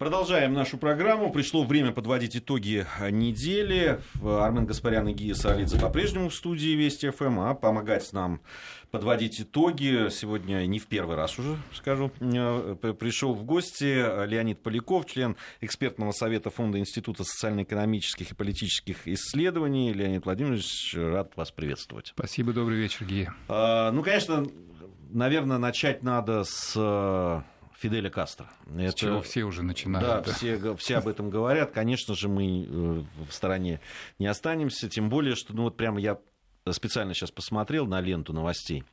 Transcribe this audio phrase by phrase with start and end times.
[0.00, 1.30] Продолжаем нашу программу.
[1.30, 4.00] Пришло время подводить итоги недели.
[4.24, 8.40] Армен Гаспарян и Гия Саралидзе по-прежнему в студии Вести ФМ, а помогать нам
[8.90, 10.08] подводить итоги.
[10.08, 16.12] Сегодня не в первый раз уже, скажу, э, пришел в гости Леонид Поляков, член экспертного
[16.12, 19.92] совета Фонда Института социально-экономических и политических исследований.
[19.92, 22.14] Леонид Владимирович, рад вас приветствовать.
[22.16, 23.34] Спасибо, добрый вечер, Гия.
[23.48, 24.46] А, ну, конечно,
[25.10, 27.44] наверное, начать надо с
[27.80, 28.50] Фиделя Кастро.
[28.76, 30.06] Это, С чего все уже начинают.
[30.06, 30.32] Да, да.
[30.34, 31.70] Все, все об этом говорят.
[31.70, 33.80] Конечно же, мы э, в стороне
[34.18, 34.90] не останемся.
[34.90, 36.18] Тем более, что ну вот прямо я
[36.70, 38.84] специально сейчас посмотрел на ленту новостей.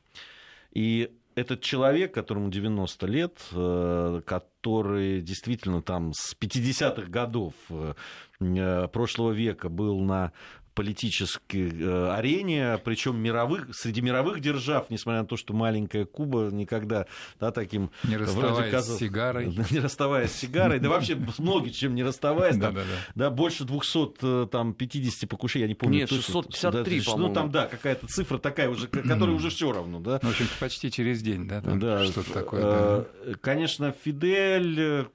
[0.72, 9.32] И этот человек, которому 90 лет, э, который действительно там с 50-х годов э, прошлого
[9.32, 10.32] века был на
[10.78, 17.06] политической э, арене, причем мировых, среди мировых держав, несмотря на то, что маленькая Куба никогда
[17.40, 17.90] да, таким...
[18.04, 19.46] Не расставаясь казалось, с сигарой.
[19.72, 22.56] Не расставаясь с сигарой, да вообще многие чем не расставаясь.
[22.58, 22.76] Там,
[23.16, 25.98] да, больше 250 э, покушений, я не помню.
[25.98, 29.98] Нет, 653, Ну, там, да, какая-то цифра такая уже, которая уже все равно.
[29.98, 30.20] Да?
[30.22, 32.62] Ну, в общем, почти через день, да, да что-то такое.
[32.62, 35.08] Э, конечно, Фидель,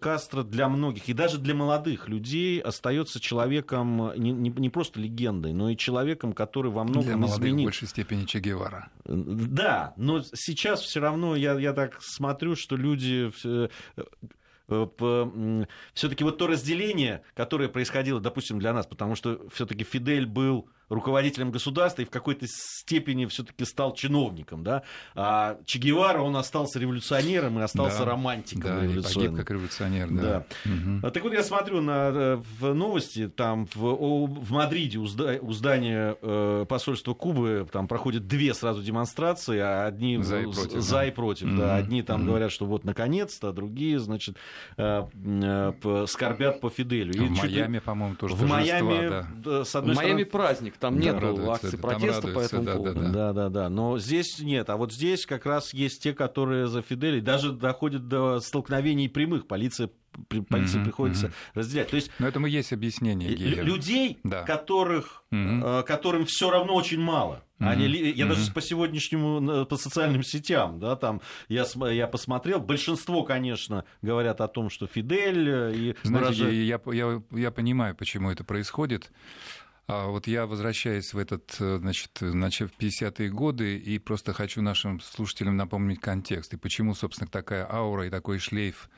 [0.00, 5.00] Кастро для многих, и даже для молодых людей остается человеком не, не, не просто просто
[5.00, 7.64] легендой, но и человеком, который во многом Для молодых изменил...
[7.64, 8.90] в большей степени Че Гевара.
[9.04, 13.68] Да, но сейчас все равно я, я так смотрю, что люди э,
[14.68, 20.68] э, все-таки вот то разделение, которое происходило, допустим, для нас, потому что все-таки Фидель был
[20.88, 24.82] руководителем государства и в какой-то степени все-таки стал чиновником, да.
[25.14, 29.34] А Че Гевара, он остался революционером и остался да, романтиком да, революционером.
[29.34, 30.22] погиб как революционер, да.
[30.22, 30.70] да.
[30.70, 31.10] Угу.
[31.10, 36.66] Так вот я смотрю на э, в новости, там в, в Мадриде у, здания э,
[36.68, 41.06] посольства Кубы там проходят две сразу демонстрации, а одни за и против, за да.
[41.06, 41.56] и против угу.
[41.56, 41.76] да.
[41.76, 42.28] Одни там угу.
[42.28, 44.36] говорят, что вот наконец-то, а другие, значит,
[44.76, 45.02] э,
[46.06, 47.12] скорбят по Фиделю.
[47.12, 49.64] И в Майами, по-моему, тоже В Майами, да.
[49.64, 53.00] с одной в Майами праздник там нет да, акций протеста по этому да, поводу.
[53.00, 53.68] Да, да, да, да.
[53.68, 54.70] Но здесь нет.
[54.70, 57.20] А вот здесь как раз есть те, которые за Фидели.
[57.20, 59.46] Даже доходят до столкновений прямых.
[59.46, 59.90] Полиция
[60.48, 61.32] полиции mm-hmm, приходится mm-hmm.
[61.54, 61.88] разделять.
[61.90, 63.34] То есть, Но этому есть объяснение.
[63.34, 63.62] Гея.
[63.62, 64.42] Людей, да.
[64.42, 65.82] которых, mm-hmm.
[65.84, 67.42] которым все равно очень мало.
[67.58, 67.68] Mm-hmm.
[67.68, 68.28] Они, я mm-hmm.
[68.28, 74.48] даже по сегодняшнему, по социальным сетям, да, там я, я посмотрел, большинство, конечно, говорят о
[74.48, 75.48] том, что Фидель.
[75.48, 76.54] Э, и Знаете, выражает...
[76.54, 79.10] я, я, я понимаю, почему это происходит.
[79.88, 84.60] А вот я возвращаюсь в этот, э, значит, значит, в 50-е годы и просто хочу
[84.60, 88.90] нашим слушателям напомнить контекст и почему, собственно, такая аура и такой шлейф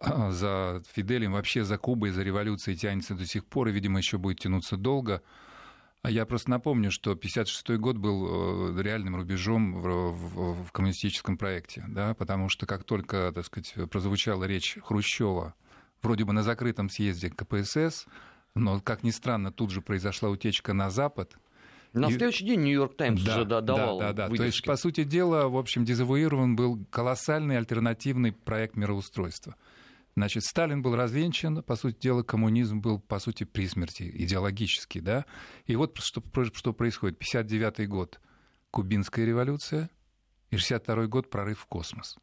[0.00, 4.38] за Фиделем, вообще за Кубой, за революцией тянется до сих пор и, видимо, еще будет
[4.38, 5.20] тянуться долго.
[6.02, 11.38] А я просто напомню, что 1956 год был э, реальным рубежом в, в, в коммунистическом
[11.38, 15.54] проекте, да, потому что как только, так сказать, прозвучала речь Хрущева,
[16.02, 18.06] вроде бы на закрытом съезде КПСС,
[18.54, 21.36] но, как ни странно, тут же произошла утечка на Запад.
[21.92, 22.12] На и...
[22.12, 24.34] следующий день Нью-Йорк Таймс да, уже давал Да, да, да.
[24.34, 29.56] То есть, по сути дела, в общем, дезавуирован был колоссальный альтернативный проект мироустройства.
[30.16, 35.24] Значит, Сталин был развенчан, по сути дела, коммунизм был, по сути, при смерти, идеологически, да.
[35.66, 36.22] И вот что,
[36.52, 37.18] что происходит.
[37.18, 38.20] 59 год–
[38.70, 39.90] Кубинская революция,
[40.50, 42.16] и 62 год– прорыв в космос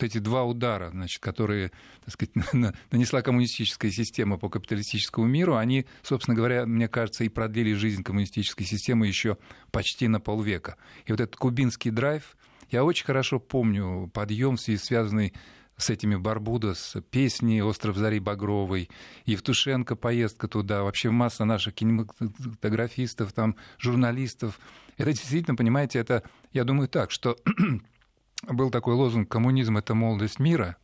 [0.00, 1.70] вот эти два удара, значит, которые
[2.04, 2.34] так сказать,
[2.90, 8.66] нанесла коммунистическая система по капиталистическому миру, они, собственно говоря, мне кажется, и продлили жизнь коммунистической
[8.66, 9.36] системы еще
[9.70, 10.76] почти на полвека.
[11.04, 12.36] И вот этот кубинский драйв,
[12.70, 15.34] я очень хорошо помню подъем, связанный
[15.76, 18.90] с этими Барбудос, песни «Остров Зари Багровой»,
[19.24, 24.60] Евтушенко, поездка туда, вообще масса наших кинематографистов, там, журналистов.
[24.98, 26.22] Это действительно, понимаете, это,
[26.52, 27.38] я думаю так, что
[28.48, 30.76] был такой лозунг «Коммунизм– это молодость мира»,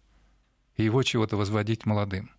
[0.76, 2.30] и его чего-то возводить молодым.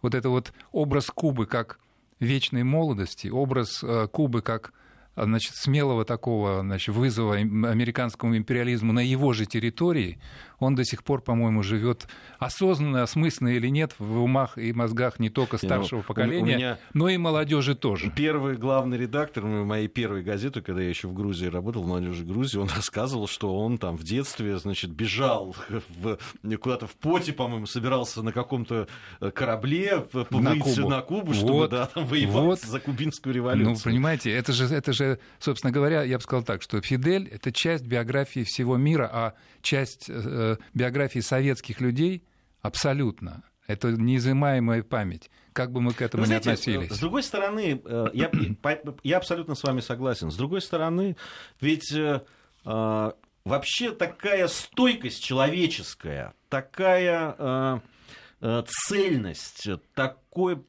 [0.00, 1.78] Вот это вот образ Кубы как
[2.18, 4.72] вечной молодости, образ э, Кубы как
[5.16, 10.18] значит, смелого такого значит, вызова американскому империализму на его же территории,
[10.62, 12.06] он до сих пор, по-моему, живет
[12.38, 17.08] осознанно, осмысленно или нет в умах и мозгах не только старшего ну, поколения, меня но
[17.08, 18.12] и молодежи тоже.
[18.14, 22.58] Первый главный редактор моей первой газеты, когда я еще в Грузии работал, в молодежи Грузии,
[22.58, 25.54] он рассказывал, что он там в детстве, значит, бежал
[25.88, 26.18] в,
[26.60, 28.88] куда-то в поте, по-моему, собирался на каком-то
[29.20, 30.88] э, корабле на Кубу.
[30.88, 32.60] на Кубу, чтобы вот, да, там воевать вот.
[32.60, 33.74] за кубинскую революцию.
[33.74, 37.52] Ну, понимаете, это же, это же, собственно говоря, я бы сказал так, что Фидель— это
[37.52, 42.24] часть биографии всего мира, а часть э, биографии советских людей
[42.60, 43.42] абсолютно.
[43.66, 46.90] Это неизымаемая память, как бы мы к этому Вы знаете, ни относились.
[46.90, 48.30] С другой стороны, э, я,
[49.02, 50.30] я абсолютно с вами согласен.
[50.30, 51.16] С другой стороны,
[51.60, 52.22] ведь э,
[52.64, 53.12] э,
[53.44, 57.80] вообще такая стойкость человеческая, такая
[58.42, 60.62] э, цельность, такое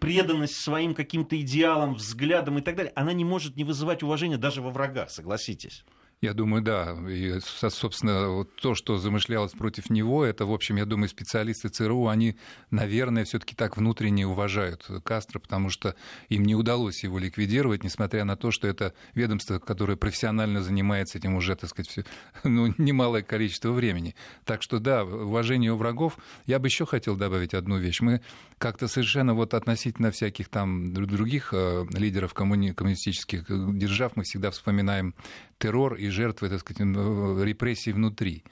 [0.00, 4.62] преданность своим каким-то идеалам, взглядам и так далее, она не может не вызывать уважения даже
[4.62, 5.84] во врагах, согласитесь.
[6.24, 6.96] Я думаю, да.
[7.06, 12.06] И, собственно, вот то, что замышлялось против него, это, в общем, я думаю, специалисты ЦРУ,
[12.06, 12.38] они,
[12.70, 15.94] наверное, все таки так внутренне уважают Кастро, потому что
[16.30, 21.34] им не удалось его ликвидировать, несмотря на то, что это ведомство, которое профессионально занимается этим
[21.34, 22.04] уже, так сказать, все,
[22.42, 24.14] ну, немалое количество времени.
[24.46, 26.16] Так что, да, уважение у врагов.
[26.46, 28.00] Я бы еще хотел добавить одну вещь.
[28.00, 28.22] Мы
[28.64, 35.14] как-то совершенно вот относительно всяких там других э, лидеров коммуни- коммунистических держав мы всегда вспоминаем
[35.58, 38.42] террор и жертвы, так сказать, репрессий внутри.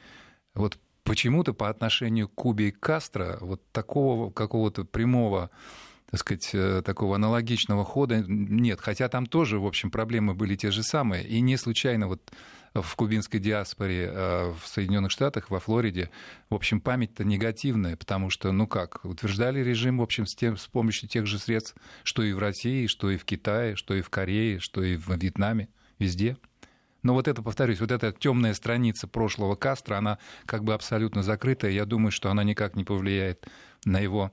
[0.52, 5.50] Вот почему-то по отношению к Кубе и Кастро вот такого какого-то прямого
[6.10, 8.82] так сказать, э, такого аналогичного хода нет.
[8.82, 11.26] Хотя там тоже, в общем, проблемы были те же самые.
[11.26, 12.20] И не случайно вот
[12.74, 16.10] в кубинской диаспоре э, в Соединенных Штатах, во Флориде,
[16.48, 20.66] в общем, память-то негативная, потому что, ну как, утверждали режим, в общем, с, тем, с
[20.66, 24.10] помощью тех же средств, что и в России, что и в Китае, что и в
[24.10, 26.36] Корее, что и в Вьетнаме, везде.
[27.02, 31.72] Но вот это, повторюсь, вот эта темная страница прошлого Кастро, она как бы абсолютно закрытая.
[31.72, 33.46] Я думаю, что она никак не повлияет
[33.84, 34.32] на его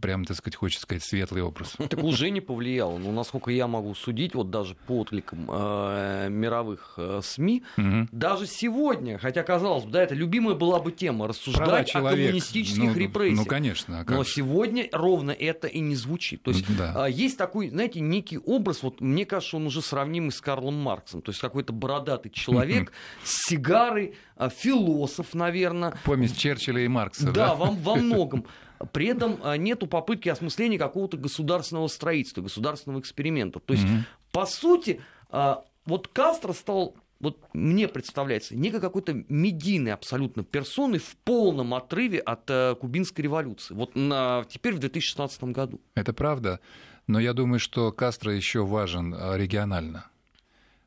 [0.00, 1.76] прям, так сказать, хочется сказать, светлый образ.
[1.88, 2.98] Так уже не повлияло.
[2.98, 8.08] Ну, насколько я могу судить, вот даже по откликам э, мировых э, СМИ, угу.
[8.12, 12.94] даже сегодня, хотя, казалось бы, да, это любимая была бы тема, рассуждать о коммунистических ну,
[12.94, 13.38] репрессиях.
[13.38, 14.00] Ну, конечно.
[14.00, 14.30] А Но же?
[14.30, 16.42] сегодня ровно это и не звучит.
[16.42, 17.08] То есть да.
[17.08, 21.22] э, есть такой, знаете, некий образ, вот мне кажется, он уже сравнимый с Карлом Марксом.
[21.22, 22.92] То есть какой-то бородатый человек
[23.24, 25.94] с сигарой, э, философ, наверное.
[26.04, 27.32] Помесь Черчилля и Маркса, да?
[27.32, 28.44] Да, во, во многом.
[28.92, 33.60] При этом а, нету попытки осмысления какого-то государственного строительства, государственного эксперимента.
[33.60, 34.02] То есть, mm-hmm.
[34.32, 41.16] по сути, а, вот Кастро стал вот мне представляется, некой какой-то медийной абсолютно персоной в
[41.24, 43.74] полном отрыве от э, кубинской революции.
[43.74, 45.80] Вот на, теперь в 2016 году.
[45.96, 46.60] Это правда,
[47.08, 50.06] но я думаю, что Кастро еще важен а, регионально.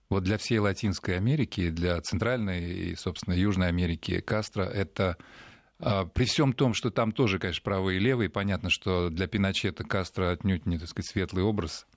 [0.10, 5.18] Вот для всей Латинской Америки, для Центральной и, собственно, Южной Америки Кастро это
[6.14, 10.32] при всем том, что там тоже, конечно, правые и левые, понятно, что для Пиночета Кастро
[10.32, 11.88] отнюдь не, так сказать, светлый образ.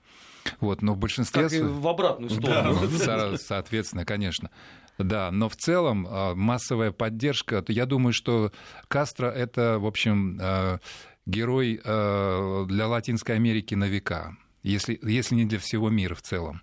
[0.59, 1.43] Вот, но в большинстве...
[1.43, 2.79] Как и в обратную сторону.
[3.05, 4.51] Да, соответственно, конечно.
[4.97, 8.51] Да, но в целом а, массовая поддержка, я думаю, что
[8.87, 10.79] Кастро это, в общем, а,
[11.25, 16.61] герой для Латинской Америки на века, если, если не для всего мира в целом.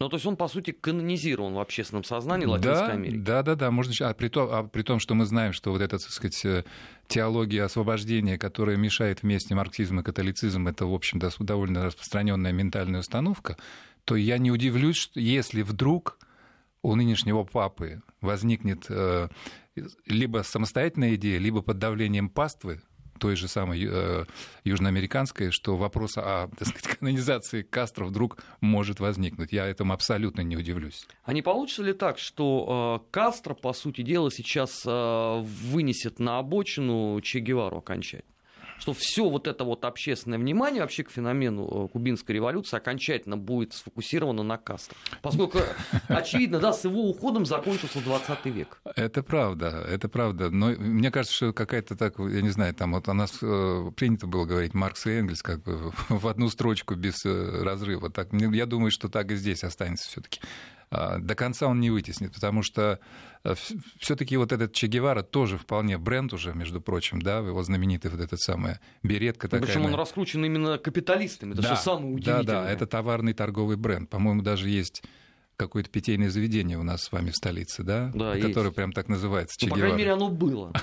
[0.00, 3.16] Ну, то есть он, по сути, канонизирован в общественном сознании Латинской да, Америки.
[3.16, 3.70] Да, да, да.
[3.72, 6.44] Можно, а, при том, а при том, что мы знаем, что вот эта, так сказать,
[6.44, 6.64] э,
[7.08, 13.56] теология освобождения, которая мешает вместе марксизм и католицизм, это, в общем, довольно распространенная ментальная установка,
[14.04, 16.18] то я не удивлюсь, что если вдруг
[16.82, 19.28] у нынешнего папы возникнет э,
[20.06, 22.80] либо самостоятельная идея, либо под давлением паствы,
[23.18, 24.24] той же самой э,
[24.64, 29.52] южноамериканской, что вопрос о так сказать, канонизации Кастро вдруг может возникнуть.
[29.52, 31.06] Я этому абсолютно не удивлюсь.
[31.24, 36.38] А не получится ли так, что э, Кастро, по сути дела, сейчас э, вынесет на
[36.38, 38.37] обочину Че Гевару окончательно?
[38.78, 43.72] Что все вот это вот общественное внимание вообще к феномену э, кубинской революции окончательно будет
[43.74, 44.96] сфокусировано на Кастро.
[45.22, 45.58] Поскольку,
[46.08, 48.80] очевидно, да, с его уходом закончился 20 век.
[48.96, 50.50] Это правда, это правда.
[50.50, 54.26] Но мне кажется, что какая-то так, я не знаю, там вот у нас э, принято
[54.26, 58.10] было говорить Маркс и Энгельс как бы в одну строчку без э, разрыва.
[58.10, 60.40] Так, я думаю, что так и здесь останется все-таки.
[60.90, 62.98] А, до конца он не вытеснит, потому что
[63.44, 63.54] э,
[64.00, 68.20] все-таки вот этот Че Гевара тоже вполне бренд уже, между прочим, да, его знаменитый вот
[68.20, 69.66] этот самый беретка такая.
[69.66, 72.42] Причем он раскручен именно капиталистами, это да, что самое удивительное.
[72.44, 74.08] Да, да, это товарный торговый бренд.
[74.08, 75.02] По-моему, даже есть
[75.58, 78.10] какое-то питейное заведение у нас с вами в столице, да?
[78.14, 80.72] Да, Которое прям так называется, ну, По крайней мере, оно было.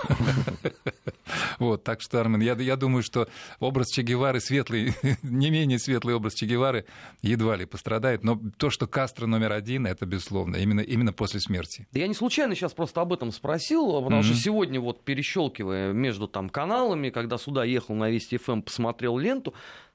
[1.58, 3.28] Вот, так что, Армен, я, я думаю, что
[3.60, 6.86] образ Че Гевары, светлый, не менее светлый образ Че Гевары
[7.22, 11.88] едва ли пострадает, но то, что Кастро номер один, это безусловно, именно, именно после смерти.
[11.94, 14.24] Я не случайно сейчас просто об этом спросил, потому mm-hmm.
[14.24, 19.54] что сегодня вот перещелкивая между там каналами, когда сюда ехал на Вести ФМ, посмотрел ленту,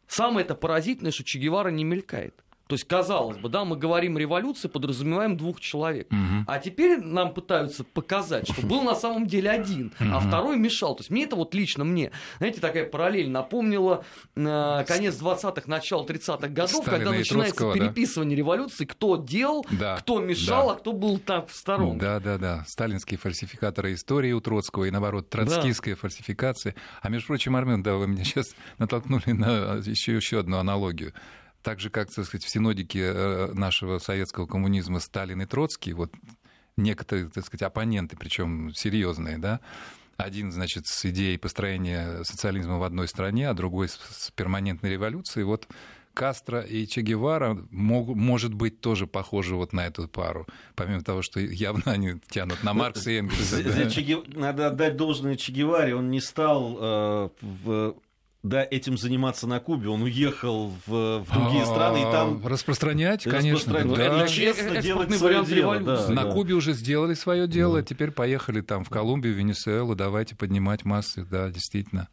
[0.08, 2.34] самое это поразительное, что Че Гевара не мелькает.
[2.70, 6.06] То есть, казалось бы, да, мы говорим революция, подразумеваем двух человек.
[6.12, 6.44] Угу.
[6.46, 10.08] А теперь нам пытаются показать, что был на самом деле один, угу.
[10.12, 10.94] а второй мешал.
[10.94, 14.04] То есть, мне это вот лично мне, знаете, такая параллель напомнила
[14.36, 18.38] э, конец 20-х, начало 30-х годов, Сталина когда начинается Троцкого, переписывание да?
[18.38, 20.74] революции, кто делал, да, кто мешал, да.
[20.74, 21.98] а кто был так в сторонке.
[21.98, 22.64] Да, да, да.
[22.68, 26.00] Сталинские фальсификаторы истории у Троцкого и, наоборот, троцкистская да.
[26.00, 26.76] фальсификация.
[27.02, 31.12] А, между прочим, Армен, да, вы меня сейчас натолкнули на еще, еще одну аналогию
[31.62, 36.12] так же, как, так сказать, в синодике э, нашего советского коммунизма Сталин и Троцкий, вот
[36.76, 39.60] некоторые, так сказать, оппоненты, причем серьезные, да,
[40.16, 45.44] один, значит, с идеей построения социализма в одной стране, а другой с перманентной революцией.
[45.44, 45.66] Вот
[46.14, 51.22] Кастро и Че Гевара мог, может быть тоже похожи вот на эту пару, помимо того,
[51.22, 53.62] что явно они тянут на Маркса и Энгельса.
[53.62, 54.38] Да.
[54.38, 57.96] Надо отдать должное Че Геваре, он не стал э, в
[58.42, 59.88] да, этим заниматься на Кубе.
[59.88, 62.46] Он уехал в, в другие страны и там...
[62.46, 63.74] Распространять, конечно.
[63.74, 64.20] Распространять.
[64.20, 64.28] Да.
[64.28, 65.78] Честно делать свое дело.
[65.80, 66.30] Да, на да.
[66.32, 67.86] Кубе уже сделали свое дело, да.
[67.86, 72.08] теперь поехали там в Колумбию, Венесуэлу, давайте поднимать массы, да, действительно.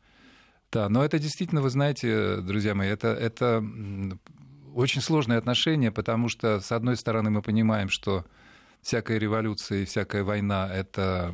[0.70, 3.64] Да, но это действительно, вы знаете, друзья мои, это, это
[4.76, 8.26] очень сложные отношения, потому что, с одной стороны, мы понимаем, что
[8.82, 11.34] всякая революция и всякая война— это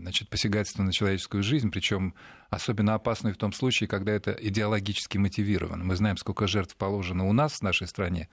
[0.00, 2.14] значит, посягательство на человеческую жизнь, причем
[2.50, 5.84] особенно опасно в том случае, когда это идеологически мотивировано.
[5.84, 8.28] Мы знаем, сколько жертв положено у нас в нашей стране.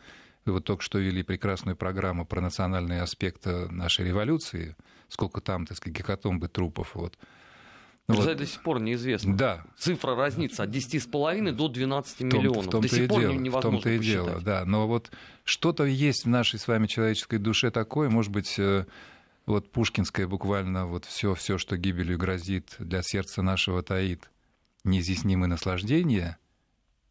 [0.46, 4.75] Вы вот только что вели прекрасную программу про национальные аспекты нашей революции,
[5.08, 6.96] сколько там, так сказать, гекатомбы трупов.
[6.96, 7.18] Вот.
[8.12, 8.38] Ну, вот.
[8.38, 9.36] до сих пор неизвестно.
[9.36, 9.63] Да.
[9.77, 12.65] Цифра разнится от 10,5 до 12 в том, миллионов.
[12.65, 14.25] В том-то до сих и пор дело, невозможно в том-то и посчитать.
[14.25, 14.65] дело, да.
[14.65, 15.12] Но вот
[15.44, 18.86] что-то есть в нашей с вами человеческой душе такое, может быть, э,
[19.46, 24.30] вот пушкинское буквально вот все, все, что гибелью грозит, для сердца нашего таит
[24.84, 26.38] неизъяснимое наслаждение,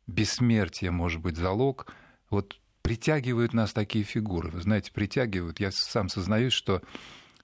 [0.07, 1.93] бессмертие, может быть, залог,
[2.31, 4.51] вот притягивают нас такие фигуры.
[4.51, 5.61] Вы знаете, притягивают.
[5.61, 6.83] Я сам сознаюсь, что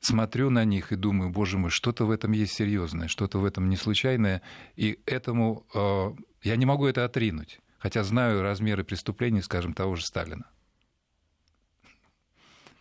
[0.07, 3.69] смотрю на них и думаю, боже мой, что-то в этом есть серьезное, что-то в этом
[3.69, 4.43] не случайное,
[4.77, 6.11] и этому э,
[6.43, 10.45] я не могу это отринуть, хотя знаю размеры преступлений, скажем, того же Сталина.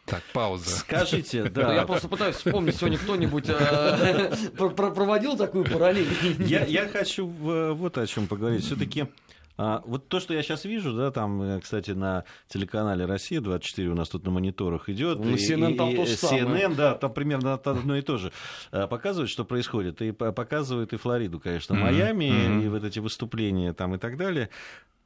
[0.06, 0.70] Так, пауза.
[0.70, 1.74] Скажите, да.
[1.74, 6.08] Я просто пытаюсь вспомнить, сегодня кто-нибудь э, проводил такую параллель.
[6.40, 8.64] Я хочу вот о чем поговорить.
[8.64, 9.08] Все-таки
[9.58, 13.90] а, вот то, что я сейчас вижу, да, там, э, кстати, на телеканале Россия 24
[13.90, 15.20] у нас тут на мониторах идет.
[15.20, 16.70] Ну, CNN и, там и, то же CNN, самое.
[16.70, 18.34] да, там примерно одно и то же
[18.72, 20.02] а, показывает, что происходит.
[20.02, 21.80] И показывает и Флориду, конечно, mm-hmm.
[21.80, 22.66] Майами, mm-hmm.
[22.66, 24.50] и вот эти выступления там и так далее.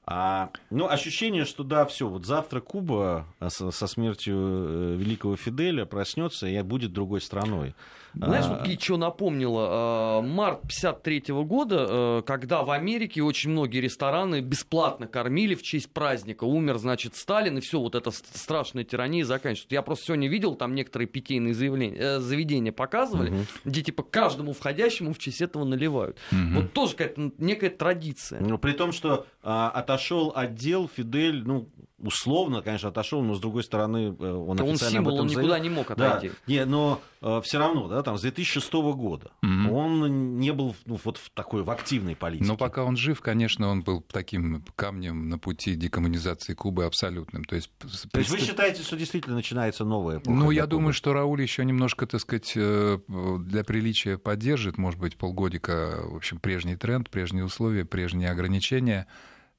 [0.06, 5.86] А, ну, ощущение, что да, все, вот завтра Куба со, со смертью э, великого Фиделя
[5.86, 7.76] проснется и будет другой страной.
[8.14, 8.64] Знаешь, а...
[8.66, 9.68] вот что напомнило?
[9.70, 15.92] А, март 53 года, э, когда в Америке очень многие рестораны бесплатно кормили в честь
[15.92, 16.44] праздника.
[16.44, 19.76] Умер, значит, Сталин, и все, вот эта страшная тирания заканчивается.
[19.76, 23.46] Я просто сегодня видел, там некоторые питейные заявления, э, заведения показывали, угу.
[23.66, 26.18] где типа каждому входящему в честь этого наливают.
[26.32, 26.62] Угу.
[26.62, 28.42] Вот тоже какая-то некая традиция.
[28.42, 31.70] Ну, при том, что а, отошел отдел Фидель, ну,
[32.02, 35.28] условно, конечно, отошел, но с другой стороны, э, он, он официально символ, об этом он
[35.28, 35.64] никуда заявил.
[35.64, 36.28] не мог отойти.
[36.30, 39.72] Да, не, но э, все равно, да, там с 2006 года mm-hmm.
[39.72, 42.48] он не был ну, вот в такой в активной политике.
[42.48, 47.44] Но пока он жив, конечно, он был таким камнем на пути декоммунизации Кубы абсолютным.
[47.44, 47.70] То есть,
[48.12, 50.38] То есть вы считаете, что действительно начинается новая эпоха?
[50.38, 50.72] Ну, я Кубы?
[50.72, 53.00] думаю, что Рауль еще немножко, так сказать, э,
[53.40, 59.08] для приличия поддержит, может быть, полгодика, в общем, прежний тренд, прежние условия, прежние ограничения.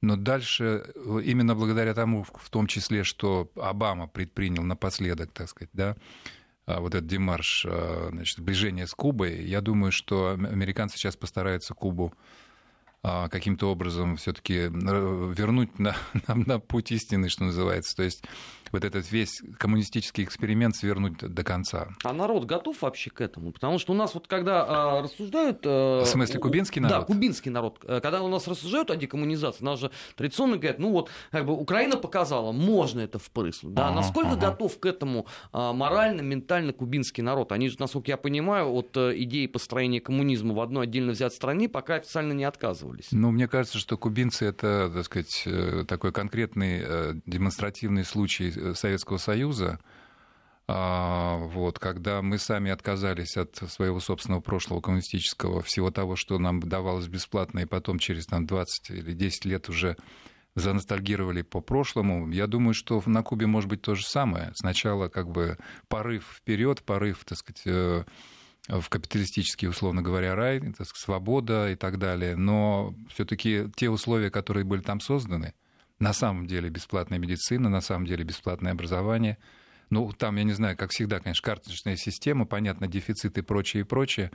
[0.03, 5.71] Но дальше, э, именно благодаря тому, в том числе, что Обама предпринял напоследок, так сказать,
[5.73, 5.97] да,
[6.67, 11.75] а, вот этот демарш, а, значит, сближение с Кубой, я думаю, что американцы сейчас постараются
[11.75, 12.15] Кубу
[13.03, 15.97] а, каким-то образом все-таки э, вернуть на,
[16.29, 17.97] на, на путь истины, что называется.
[17.97, 18.25] То есть
[18.73, 21.89] вот этот весь коммунистический эксперимент свернуть до конца.
[22.05, 23.53] А народ готов вообще к этому?
[23.53, 25.61] Потому что у нас вот когда а, рассуждают...
[25.65, 27.01] А, В смысле, кубинский народ?
[27.01, 27.79] Да, кубинский народ.
[27.85, 31.53] Э, когда у нас рассуждают о декоммунизации, нас же традиционно говорят, ну вот, как бы
[31.55, 33.75] Украина показала, можно это впрыснуть.
[33.75, 34.51] Да, ага, насколько ага.
[34.51, 37.53] готов к этому а, морально, ментально кубинский народ?
[37.53, 41.69] Они же, насколько я понимаю, от а, идеи построения коммунизма в одной отдельно взятой стране
[41.69, 43.09] пока официально не отказывались.
[43.11, 45.47] Ну, мне кажется, что кубинцы это, так сказать,
[45.87, 49.79] такой конкретный демонстративный случай Советского Союза,
[50.73, 56.61] а, вот, когда мы сами отказались от своего собственного прошлого коммунистического, всего того, что нам
[56.61, 59.97] давалось бесплатно, и потом через там, 20 или 10 лет уже
[60.55, 62.31] заностальгировали по прошлому.
[62.31, 64.53] Я думаю, что на Кубе может быть то же самое.
[64.55, 68.05] Сначала как бы порыв вперед, порыв, так сказать, э,
[68.69, 72.37] в капиталистический, условно говоря, рай, так сказать, свобода и так далее.
[72.37, 75.55] Но все-таки те условия, которые были там созданы,
[76.01, 79.39] на самом деле бесплатная медицина, на самом деле бесплатное образование.
[79.91, 83.85] Ну, там, я не знаю, как всегда, конечно, карточная система, понятно, дефицит и прочее, и
[83.85, 84.31] прочее.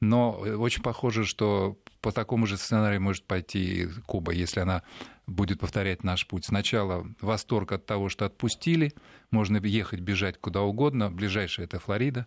[0.00, 4.82] Но очень похоже, что по такому же сценарию может пойти Куба, если она
[5.26, 6.46] будет повторять наш путь.
[6.46, 8.94] Сначала восторг от того, что отпустили,
[9.30, 11.10] можно ехать, бежать куда угодно.
[11.10, 12.26] Ближайшая это Флорида.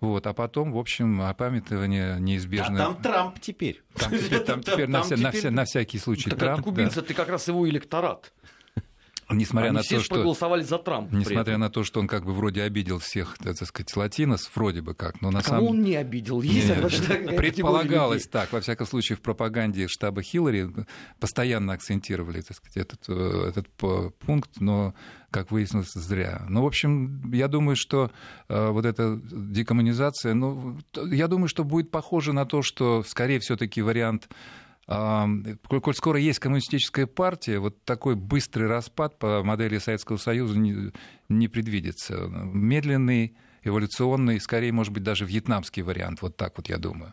[0.00, 2.82] Вот, а потом, в общем, опамятование неизбежно.
[2.82, 3.82] А там Трамп теперь.
[3.94, 6.62] Там теперь, там теперь, на, вся, на, вся, на всякий случай так Трамп.
[6.62, 7.06] кубинцы, да.
[7.08, 8.32] ты как раз его электорат.
[9.30, 10.14] Несмотря Они на все то, что...
[10.14, 11.14] проголосовали за Трампа.
[11.14, 14.94] Несмотря на то, что он как бы вроде обидел всех, так сказать, латинос, вроде бы
[14.94, 16.40] как, но на А Кого самом он не обидел?
[16.40, 18.52] Есть Нет, категория Предполагалось так.
[18.52, 20.70] Во всяком случае, в пропаганде штаба Хиллари
[21.20, 23.68] постоянно акцентировали так сказать, этот, э, этот
[24.18, 24.94] пункт, но,
[25.30, 26.46] как выяснилось, зря.
[26.48, 28.10] Ну, в общем, я думаю, что
[28.48, 33.82] э, вот эта декоммунизация, ну, я думаю, что будет похоже на то, что, скорее, все-таки
[33.82, 34.34] вариант а,
[34.88, 40.92] коль, скоро есть коммунистическая партия, вот такой быстрый распад по модели Советского Союза не,
[41.28, 42.14] не предвидится.
[42.26, 46.22] Медленный, эволюционный, скорее, может быть, даже вьетнамский вариант.
[46.22, 47.12] Вот так вот я думаю.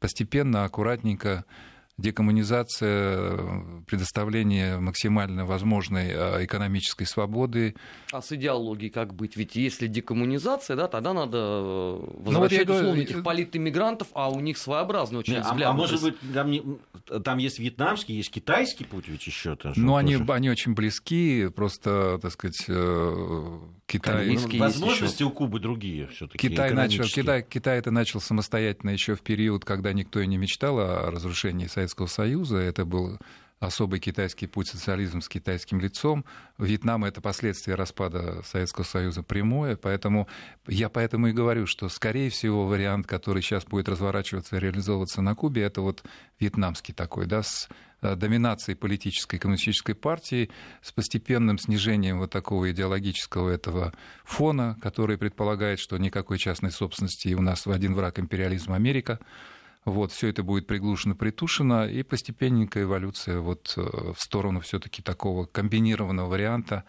[0.00, 1.44] Постепенно, аккуратненько
[1.98, 3.38] декоммунизация,
[3.86, 7.74] предоставление максимально возможной э, экономической свободы.
[8.12, 9.36] А с идеологией как быть?
[9.36, 14.08] Ведь если декоммунизация, да, тогда надо э, Ну, вот возвращать говорю, условно э, этих политэмигрантов,
[14.14, 15.68] а у них своеобразный очень Не, а, взгляд.
[15.68, 16.62] а То может быть, там, не-
[17.24, 19.80] там есть вьетнамский, есть китайский путь ведь еще тоже.
[19.80, 20.32] Но они, тоже.
[20.32, 24.26] они очень близки, просто, так сказать, э, Китай...
[24.26, 26.48] Ну, возможности у Кубы другие все-таки.
[26.48, 30.78] Китай, начал, Китай, Китай это начал самостоятельно еще в период, когда никто и не мечтал
[30.78, 32.56] о разрушении Советского Союза.
[32.58, 33.18] Это был
[33.62, 36.24] особый китайский путь социализм с китайским лицом.
[36.58, 40.26] Вьетнам— это последствия распада Советского Союза прямое, поэтому
[40.66, 45.36] я поэтому и говорю, что, скорее всего, вариант, который сейчас будет разворачиваться и реализовываться на
[45.36, 46.02] Кубе, это вот
[46.40, 47.68] вьетнамский такой, да, с
[48.00, 50.50] э, доминацией политической коммунистической партии,
[50.82, 53.92] с постепенным снижением вот такого идеологического этого
[54.24, 59.20] фона, который предполагает, что никакой частной собственности, и у нас в один враг империализм Америка.
[59.84, 65.46] Вот, все это будет приглушено, притушено, и постепенненькая эволюция вот э, в сторону все-таки такого
[65.46, 66.84] комбинированного варианта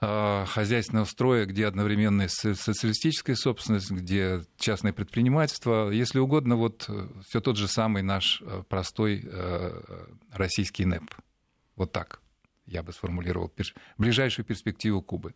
[0.00, 6.88] э, хозяйственного строя, где одновременно со- социалистическая собственность, где частное предпринимательство, если угодно, вот
[7.26, 9.82] все тот же самый наш э, простой э,
[10.32, 11.14] российский НЭП.
[11.76, 12.22] Вот так
[12.64, 13.52] я бы сформулировал
[13.98, 15.34] ближайшую перспективу Кубы.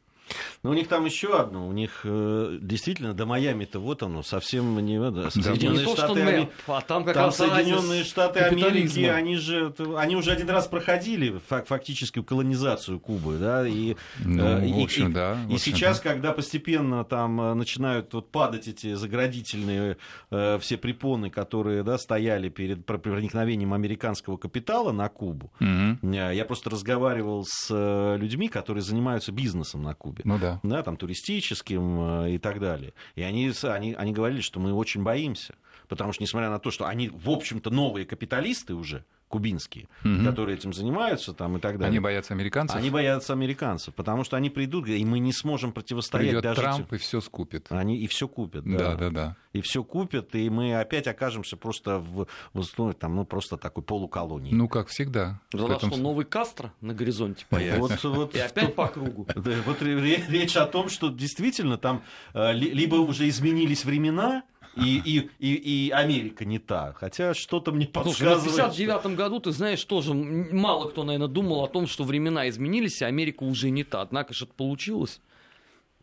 [0.62, 1.68] Ну, у них там еще одно.
[1.68, 4.99] У них э, действительно до Майами-то вот оно, совсем не...
[4.99, 9.37] Да, Не Соединенные то, что Штаты Ами- а там как Там Соединенные Штаты Америки, они
[9.37, 14.65] же, они уже один раз проходили фак- фактически колонизацию Кубы, да, и, Ну, э, в
[14.78, 16.10] и- общем, и- да, в и общем, сейчас, да.
[16.10, 19.97] когда постепенно там э, начинают вот падать эти заградительные
[20.30, 25.95] э, все препоны, которые, да, стояли перед про- проникновением американского капитала на Кубу, э,
[26.34, 30.61] я просто разговаривал с э, людьми, которые занимаются бизнесом на Кубе Ну да.
[30.63, 32.95] да, там, туристическим э, и так далее.
[33.15, 35.55] И они, они, они говорили, что мы очень боимся.
[35.89, 40.25] Потому что, несмотря на то, что они, в общем-то, новые капиталисты уже, кубинские, Мгм.
[40.25, 41.89] которые этим занимаются там, и так далее.
[41.89, 42.76] Они боятся американцев.
[42.76, 46.60] Они боятся американцев, потому что они придут, и мы не сможем противостоять Придет даже...
[46.60, 47.67] Трамп и все скупит.
[47.71, 48.95] Они и все купят, Да, да.
[48.97, 49.36] да, да.
[49.52, 53.82] И все купят, и мы опять окажемся просто в, в условиях, там, ну, просто такой
[53.82, 54.52] полуколонии.
[54.54, 55.41] Ну, как всегда.
[55.52, 58.08] Нас этом что, новый Кастро на горизонте вот, появится?
[58.10, 59.26] вот И опять по кругу.
[59.34, 62.02] Да, вот ре- речь о том, что действительно там
[62.34, 64.43] э, ли- либо уже изменились времена,
[64.76, 66.93] и, и, и, и Америка не та.
[66.93, 68.76] Хотя что-то мне Слушай, ну, в подсказывает.
[68.76, 73.04] 59 году, ты знаешь, тоже мало кто, наверное, думал о том, что времена изменились, и
[73.04, 74.02] Америка уже не та.
[74.02, 75.21] Однако же это получилось.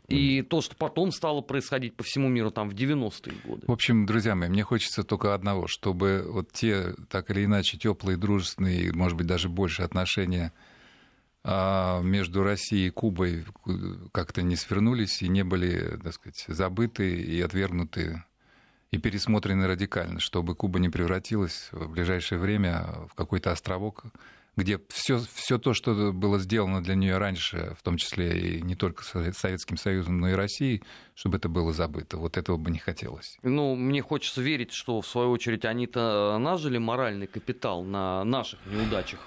[0.10, 3.66] И то, что потом стало происходить по всему миру, там, в 90-е годы.
[3.68, 8.18] В общем, друзья мои, мне хочется только одного, чтобы вот те, так или иначе, теплые,
[8.18, 10.52] дружественные, может быть, даже больше отношения
[11.44, 13.46] а, между Россией и Кубой
[14.12, 18.24] как-то не свернулись и не были, так сказать, забыты и отвергнуты
[18.94, 24.04] и пересмотрены радикально, чтобы Куба не превратилась в ближайшее время в какой-то островок,
[24.56, 28.76] где все, все то, что было сделано для нее раньше, в том числе и не
[28.76, 30.84] только Совет- Советским Союзом, но и Россией,
[31.16, 32.18] чтобы это было забыто.
[32.18, 33.40] Вот этого бы не хотелось.
[33.42, 39.22] Ну, мне хочется верить, что, в свою очередь, они-то нажили моральный капитал на наших неудачах.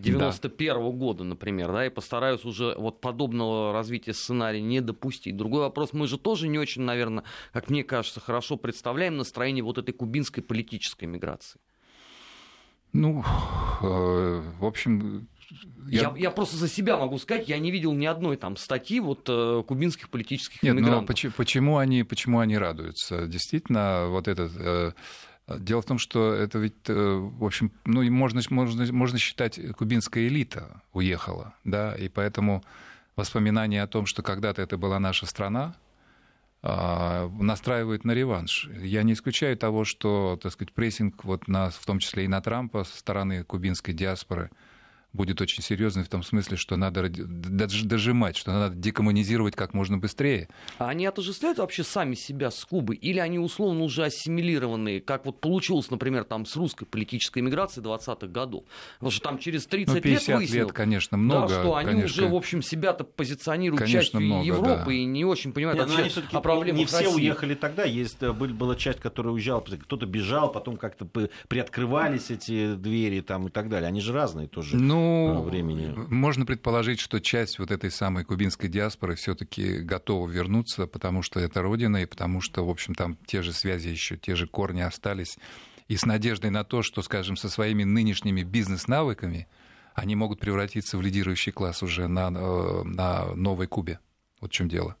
[0.00, 5.36] 91 года, например, да, и постараются уже вот подобного развития сценария не допустить.
[5.36, 9.78] Другой вопрос, мы же тоже не очень, наверное, как мне кажется, хорошо представляем настроение вот
[9.78, 11.60] этой кубинской политической миграции.
[12.92, 13.24] Ну,
[13.82, 15.28] э, в общем,
[15.86, 19.26] Я, я просто за себя могу сказать, я не видел ни одной там статьи вот
[19.28, 21.06] э, кубинских политических Нет, но иммигрантов.
[21.06, 23.26] почему, почему, они, почему они радуются?
[23.26, 24.52] Действительно, вот этот...
[24.56, 24.92] э,
[25.58, 30.28] Дело в том, что это ведь, э, в общем, ну, можно, можно, можно считать, кубинская
[30.28, 32.62] элита уехала, да, и поэтому
[33.16, 35.74] воспоминания о том, что когда-то это была наша страна,
[36.62, 38.68] а, настраивают на реванш.
[38.82, 42.40] Я не исключаю того, что, так сказать, прессинг, вот на, в том числе и на
[42.42, 44.50] Трампа со стороны кубинской диаспоры,
[45.12, 50.48] будет очень серьезный в том смысле, что надо дожимать, что надо декоммунизировать как можно быстрее.
[50.78, 52.96] А они отождествляют вообще сами себя с Кубой?
[52.96, 58.26] Или они условно уже ассимилированные, как вот получилось, например, там с русской политической миграцией 20-х
[58.28, 58.64] годов?
[58.94, 61.48] Потому что там через 30 ну, 50 лет выяснилось, лет, конечно, много.
[61.48, 64.92] Да, что они конечно, уже, в общем, себя-то позиционируют конечно, частью много, Европы да.
[64.92, 67.14] и не очень понимают Нет, вообще они о проблемах Не все России.
[67.14, 71.04] уехали тогда, есть, э, был, была часть, которая уезжала, кто-то бежал, потом как-то
[71.48, 73.88] приоткрывались эти двери там, и так далее.
[73.88, 74.99] Они же разные тоже ну,
[75.42, 75.92] времени.
[76.08, 81.62] Можно предположить, что часть вот этой самой кубинской диаспоры все-таки готова вернуться, потому что это
[81.62, 85.38] родина, и потому что, в общем, там те же связи еще, те же корни остались.
[85.88, 89.48] И с надеждой на то, что, скажем, со своими нынешними бизнес-навыками
[89.94, 93.98] они могут превратиться в лидирующий класс уже на, э, на Новой Кубе.
[94.40, 94.96] Вот в чем дело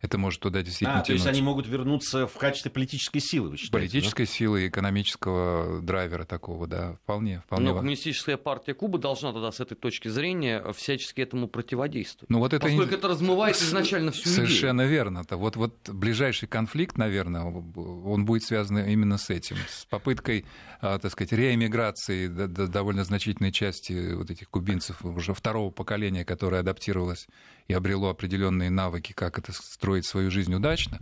[0.00, 3.56] это может туда действительно а, то есть они могут вернуться в качестве политической силы, вы
[3.56, 3.72] считаете?
[3.72, 4.32] Политической да?
[4.32, 7.42] силы, экономического драйвера такого, да, вполне.
[7.46, 12.30] вполне Но коммунистическая партия Кубы должна тогда с этой точки зрения всячески этому противодействовать.
[12.30, 14.90] Ну, вот это Поскольку это размывает изначально всю Совершенно идею.
[14.90, 15.18] верно.
[15.20, 15.36] -то.
[15.36, 20.44] Вот, вот ближайший конфликт, наверное, он будет связан именно с этим, с попыткой,
[20.80, 27.26] а, так сказать, реэмиграции довольно значительной части вот этих кубинцев уже второго поколения, которое адаптировалось
[27.68, 30.98] и обрело определенные навыки, как это строить свою жизнь удачно,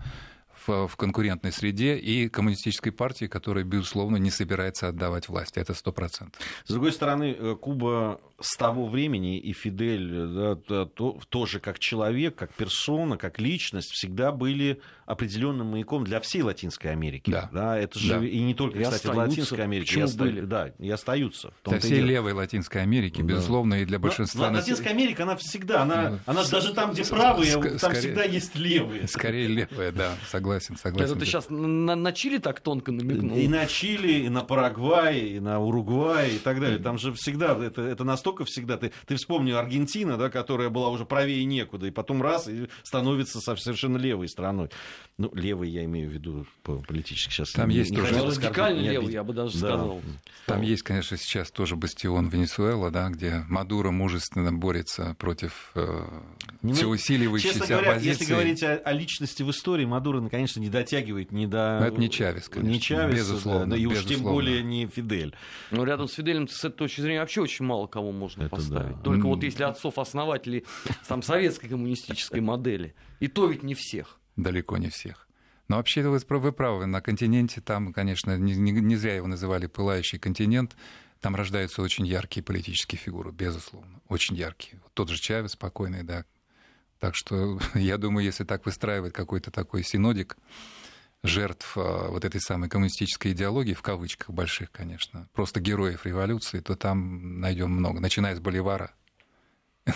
[0.67, 5.57] в, в конкурентной среде и коммунистической партии, которая, безусловно, не собирается отдавать власть.
[5.57, 6.41] Это сто процентов.
[6.65, 10.11] С другой стороны, э, Куба с того времени и Фидель
[10.69, 16.43] да, то, тоже как человек, как персона, как личность всегда были определенным маяком для всей
[16.43, 17.31] Латинской Америки.
[17.31, 17.49] Да.
[17.53, 18.27] Да, это же да.
[18.27, 19.87] и не только, и кстати, в Латинской Америке.
[19.87, 20.19] Почему и оста...
[20.19, 20.41] были?
[20.41, 21.55] Да, и остаются.
[21.65, 23.29] Для всей левой Латинской Америки, Да.
[23.29, 24.51] безусловно, и для большинства...
[24.51, 27.99] Но, Латинская Америка, она всегда, она, Ну, она даже там, где правые, ск- там скорее-
[28.01, 29.09] всегда есть левые.
[29.09, 31.13] Скорее левая, да, согласен, согласен.
[31.13, 33.37] Это ты сейчас на, на Чили так тонко намекнул?
[33.39, 36.81] И на Чили, и на Парагвай, и на Уругвай, и так далее.
[36.81, 38.77] Там же всегда, это, это настолько всегда...
[38.77, 43.41] Ты, ты вспомни Аргентина, да, которая была уже правее некуда, и потом раз, и становится
[43.41, 44.71] со- совершенно левой страной.
[45.19, 47.53] Ну, левой я имею в виду по- политически сейчас.
[47.53, 49.59] Там есть тоже- хотел Ну, оскорбить, радикально не левый, я бы даже Да.
[49.59, 50.03] сказал.
[50.47, 56.05] Там есть, конечно, сейчас тоже бастион Венесуэла, да, где Мадуро мужественно борется против э,
[56.63, 58.09] Не, ну, все усиливающейся Честно говоря, оппозиции.
[58.21, 61.79] если говорить о, о личности в истории, Мадуро, ну, конечно, не дотягивает ни до...
[61.81, 62.71] Но это не Чавес, конечно.
[62.71, 64.33] Не Чавес, Безусловно, да, и уж тем безусловно.
[64.33, 65.35] более не Фидель.
[65.71, 68.97] Но рядом с Фиделем с этой точки зрения вообще очень мало кого можно Это поставить.
[68.97, 69.03] да.
[69.03, 69.29] Только М.
[69.35, 70.65] вот если отцов-основателей
[71.09, 72.95] там, советской коммунистической модели.
[73.21, 74.19] И то ведь не всех.
[74.37, 75.29] Далеко не всех.
[75.69, 79.67] Но вообще вы, вы правы, на континенте там, конечно, не, не- не зря его называли
[79.67, 80.77] пылающий континент,
[81.21, 84.79] там рождаются очень яркие политические фигуры, безусловно, очень яркие.
[84.83, 86.25] Вот Тот же Чавес спокойный, да.
[87.01, 90.37] Так что я думаю, если так выстраивать какой-то такой синодик
[91.23, 96.77] жертв а, вот этой самой коммунистической идеологии, в кавычках больших, конечно, просто героев революции, то
[96.77, 98.93] там найдем много, начиная с Боливара.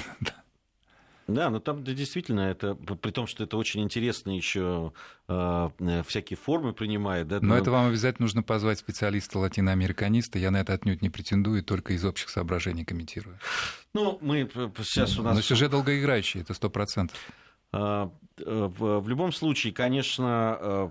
[1.31, 4.93] Да, но там да, действительно это, при том, что это очень интересно еще
[5.29, 7.29] э, всякие формы принимает.
[7.29, 10.39] Да, Но ну, это вам обязательно нужно позвать специалиста латиноамериканиста.
[10.39, 13.39] Я на это отнюдь не претендую, только из общих соображений комментирую.
[13.95, 15.37] Ну, мы сейчас у нас...
[15.37, 17.17] Но сюжет долгоиграющий, это сто процентов.
[17.73, 20.91] А, э, В любом случае, конечно, э, э,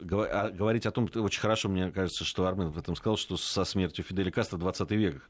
[0.00, 4.04] говорить о том, очень хорошо, мне кажется, что Армен в этом сказал, что со смертью
[4.04, 5.28] Фиделя Кастро 20 век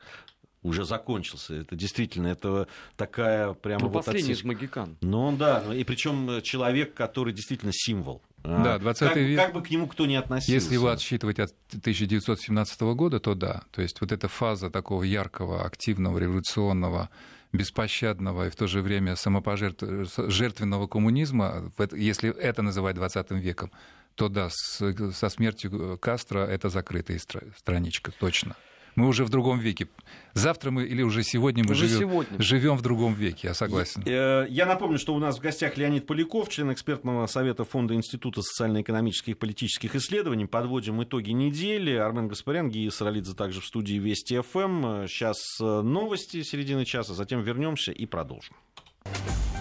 [0.62, 1.54] уже закончился.
[1.54, 3.82] Это действительно, это такая прямо...
[3.84, 4.96] Ну, вот последний из отсеч- магикан.
[5.00, 8.22] Ну да, ну, и причем человек, который действительно символ.
[8.42, 9.38] А, Да, 20 как, век.
[9.38, 10.52] как бы к нему кто ни относился.
[10.52, 13.62] Если его отсчитывать от 1917 года, то да.
[13.70, 17.08] То есть вот эта фаза такого яркого, активного, революционного,
[17.52, 23.70] беспощадного и в то же время самопожертвенного коммунизма, в это- если это называть 20 веком,
[24.14, 28.56] то да, с- со смертью Кастро это закрытая стра- страничка, точно.
[28.96, 29.88] Мы уже в другом веке.
[30.34, 32.40] Завтра мы или уже сегодня мы Уже живем, сегодня.
[32.40, 34.02] живем в другом веке, я согласен.
[34.06, 38.42] Э, Я напомню, что у нас в гостях Леонид Поляков, член экспертного совета Фонда Института
[38.42, 40.46] социально-экономических и политических исследований.
[40.46, 41.94] Подводим итоги недели.
[41.94, 45.06] Армен Гаспарян, Гия Саралидзе также в студии Вести ФМ.
[45.06, 48.54] Сейчас э, новости середины часа, затем вернемся и продолжим.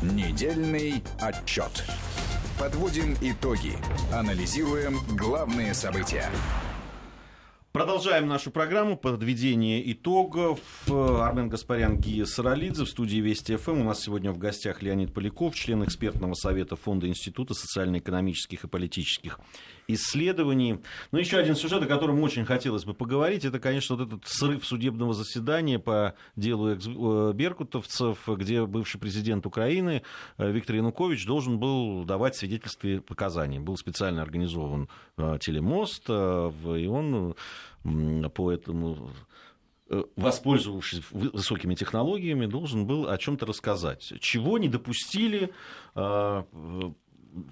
[0.01, 1.83] Недельный отчет.
[2.59, 3.73] Подводим итоги.
[4.13, 6.29] Анализируем главные события.
[7.71, 10.59] Продолжаем нашу программу подведение итогов.
[10.87, 13.81] Э, Армен Гаспарян, Гия Саралидзе в студии Вести ФМ.
[13.81, 19.39] У нас сегодня в гостях Леонид Поляков, член экспертного совета Фонда Института социально-экономических и политических
[19.89, 20.79] исследований.
[21.11, 24.65] Но еще один сюжет, о котором очень хотелось бы поговорить, это, конечно, вот этот срыв
[24.65, 30.03] судебного заседания по делу э, беркутовцев, где бывший президент Украины
[30.37, 33.59] э, Виктор Янукович должен был давать свидетельстве показаний.
[33.59, 37.35] Был специально организован э, телемост, и он
[38.35, 39.09] по этому
[40.15, 44.13] воспользовавшись высокими технологиями, должен был о чем-то рассказать.
[44.19, 45.51] Чего не допустили,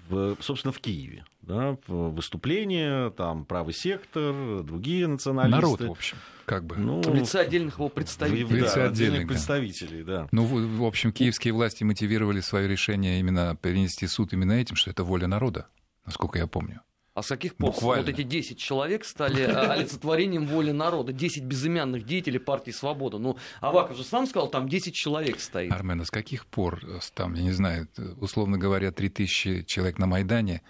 [0.08, 1.24] в, собственно, в Киеве.
[1.42, 5.56] Да, выступления, там правый сектор, другие националисты.
[5.56, 6.76] Народ, в общем, как бы.
[6.76, 8.44] Ну, в лице отдельных его представителей.
[8.44, 9.28] В лице да, отдельных да.
[9.28, 10.28] представителей, да.
[10.30, 14.90] Ну, в, в общем, киевские власти мотивировали свое решение именно перенести суд именно этим, что
[14.90, 15.68] это воля народа,
[16.04, 16.82] насколько я помню.
[17.18, 21.12] А с каких пор вот эти 10 человек стали а, олицетворением воли народа?
[21.12, 23.18] 10 безымянных деятелей партии «Свобода».
[23.18, 25.72] Ну, Аваков же сам сказал, там 10 человек стоит.
[25.72, 27.88] Армен, а с каких пор э, там, я не знаю,
[28.20, 30.62] условно говоря, 3000 человек на Майдане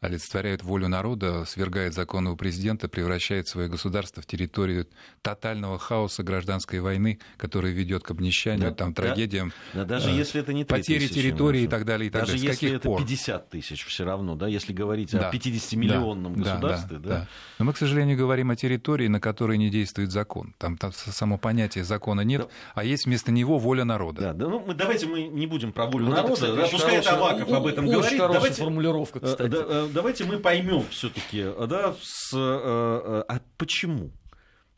[0.00, 4.86] олицетворяют волю народа, свергает законного президента, превращает свое государство в территорию
[5.20, 10.40] тотального хаоса гражданской войны, которая ведет к обнищанию, да, там, трагедиям, да, даже э, если
[10.40, 12.08] это не потери территории и так далее.
[12.08, 12.48] И так даже далее.
[12.48, 13.00] если это пор?
[13.00, 16.98] 50 тысяч все равно, да, если говорить да, о 50-миллионном да, государстве.
[16.98, 17.28] Да, да, да.
[17.58, 20.54] Но мы, к сожалению, говорим о территории, на которой не действует закон.
[20.56, 22.48] Там, там само понятие закона нет, да.
[22.74, 24.20] а есть вместо него воля народа.
[24.20, 26.78] Да, да ну, мы, давайте мы не будем про волю вот народа, это, кстати, да,
[26.78, 28.18] пускай Аваков об этом очень говорит.
[28.18, 29.50] Давайте, формулировка, э, кстати.
[29.50, 34.10] Да, э, давайте мы поймем все-таки, да, с, а, а почему.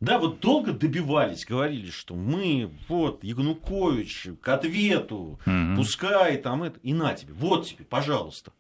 [0.00, 5.76] Да, вот долго добивались, говорили, что мы, вот, Ягнукович, к ответу, угу.
[5.76, 8.52] пускай там это, и на тебе, вот тебе, пожалуйста.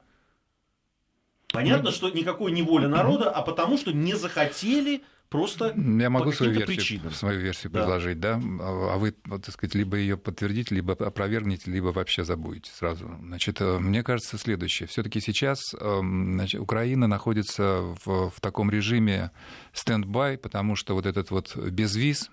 [1.52, 6.52] Понятно, что никакой не воля народа, а потому что не захотели Просто Я могу свою
[6.52, 7.12] версию, причинам.
[7.12, 7.80] свою версию да.
[7.80, 8.34] предложить, да?
[8.34, 13.10] А вы, вот, так сказать, либо ее подтвердите, либо опровергнете, либо вообще забудете сразу.
[13.22, 14.86] Значит, э, мне кажется следующее.
[14.88, 19.30] Все-таки сейчас эм, значит, Украина находится в, в таком режиме
[19.72, 22.30] стендбай, потому что вот этот вот безвиз,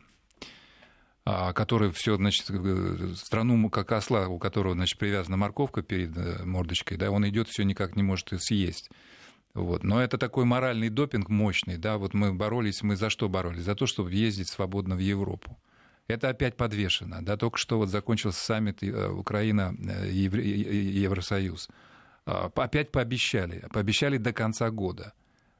[1.24, 6.44] а, который все, значит, э, страну как осла, у которого, значит, привязана морковка перед э,
[6.44, 8.90] мордочкой, да, он идет, все никак не может съесть.
[9.64, 9.84] Вот.
[9.84, 11.78] Но это такой моральный допинг мощный.
[11.78, 11.98] Да?
[11.98, 13.64] Вот мы боролись, мы за что боролись?
[13.64, 15.58] За то, чтобы ездить свободно в Европу.
[16.08, 17.18] Это опять подвешено.
[17.22, 17.38] Да?
[17.38, 20.10] Только что вот закончился саммит э, Украина э.
[22.26, 23.66] А, опять пообещали.
[23.72, 25.14] Пообещали до конца года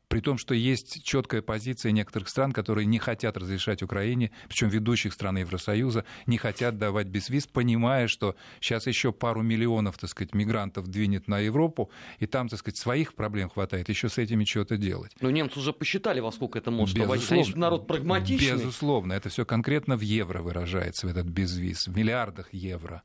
[0.10, 5.14] при том, что есть четкая позиция некоторых стран, которые не хотят разрешать Украине, причем ведущих
[5.14, 10.88] стран Евросоюза, не хотят давать безвиз, понимая, что сейчас еще пару миллионов, так сказать, мигрантов
[10.88, 15.16] двинет на Европу, и там, так сказать, своих проблем хватает, еще с этими что-то делать.
[15.22, 17.32] Но немцы уже посчитали, во сколько это может обойтись.
[17.32, 18.58] Они народ прагматичный.
[18.58, 23.04] Безусловно, это все конкретно в евро выражается, в этот безвиз, в миллиардах евро.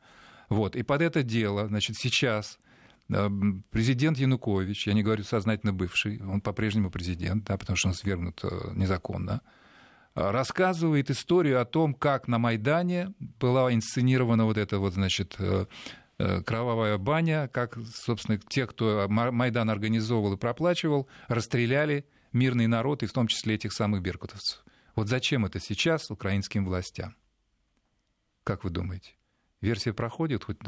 [0.49, 0.75] Вот.
[0.75, 2.59] И под это дело, значит, сейчас
[3.09, 8.41] Президент Янукович, я не говорю сознательно бывший, он по-прежнему президент, да, потому что он свергнут
[8.43, 9.43] э, незаконно,
[10.15, 15.67] а, рассказывает историю о том, как на Майдане была инсценирована вот эта вот, значит, э,
[16.19, 23.07] э, кровавая баня, как, собственно, те, кто Майдан организовывал и проплачивал, расстреляли мирный народ, и
[23.07, 24.65] в том числе этих самых беркутовцев.
[24.97, 27.17] Вот зачем это сейчас украинским властям?
[28.45, 29.15] Как вы думаете?
[29.65, 30.45] Версия проходит?
[30.45, 30.59] Хоть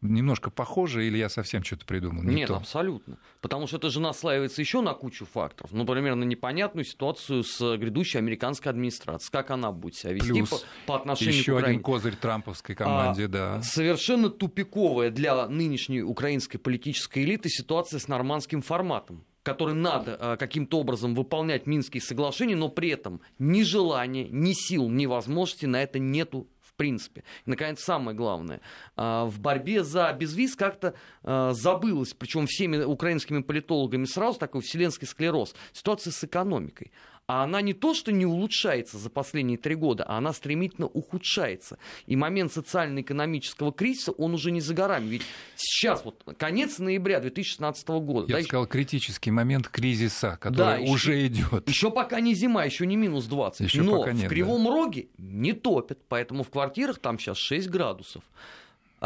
[0.00, 2.22] немножко похоже, или я совсем что-то придумал?
[2.22, 2.56] Не Нет, то?
[2.56, 3.18] абсолютно.
[3.40, 5.72] Потому что это же наслаивается еще на кучу факторов.
[5.72, 9.32] Ну, например, на непонятную ситуацию с грядущей американской администрацией.
[9.32, 11.70] Как она будет себя вести Плюс по, по отношению еще к Украине.
[11.72, 13.62] один козырь трамповской команде, а, да.
[13.62, 20.80] Совершенно тупиковая для нынешней украинской политической элиты ситуация с нормандским форматом который надо а, каким-то
[20.80, 25.98] образом выполнять Минские соглашения, но при этом ни желания, ни сил, ни возможности на это
[25.98, 27.22] нету в принципе.
[27.46, 28.60] И, наконец, самое главное,
[28.96, 35.06] а, в борьбе за безвиз как-то а, забылось, причем всеми украинскими политологами сразу, такой вселенский
[35.06, 36.90] склероз, ситуация с экономикой
[37.26, 41.78] а она не то, что не улучшается за последние три года, а она стремительно ухудшается.
[42.06, 45.06] И момент социально-экономического кризиса, он уже не за горами.
[45.06, 45.22] Ведь
[45.56, 48.26] сейчас, вот конец ноября 2016 года.
[48.30, 51.68] Я да, сказал, критический момент кризиса, который да, уже еще, идет.
[51.68, 53.60] Еще пока не зима, еще не минус 20.
[53.60, 54.70] Еще но пока нет, в Кривом да.
[54.70, 58.22] Роге не топят, поэтому в квартирах там сейчас 6 градусов.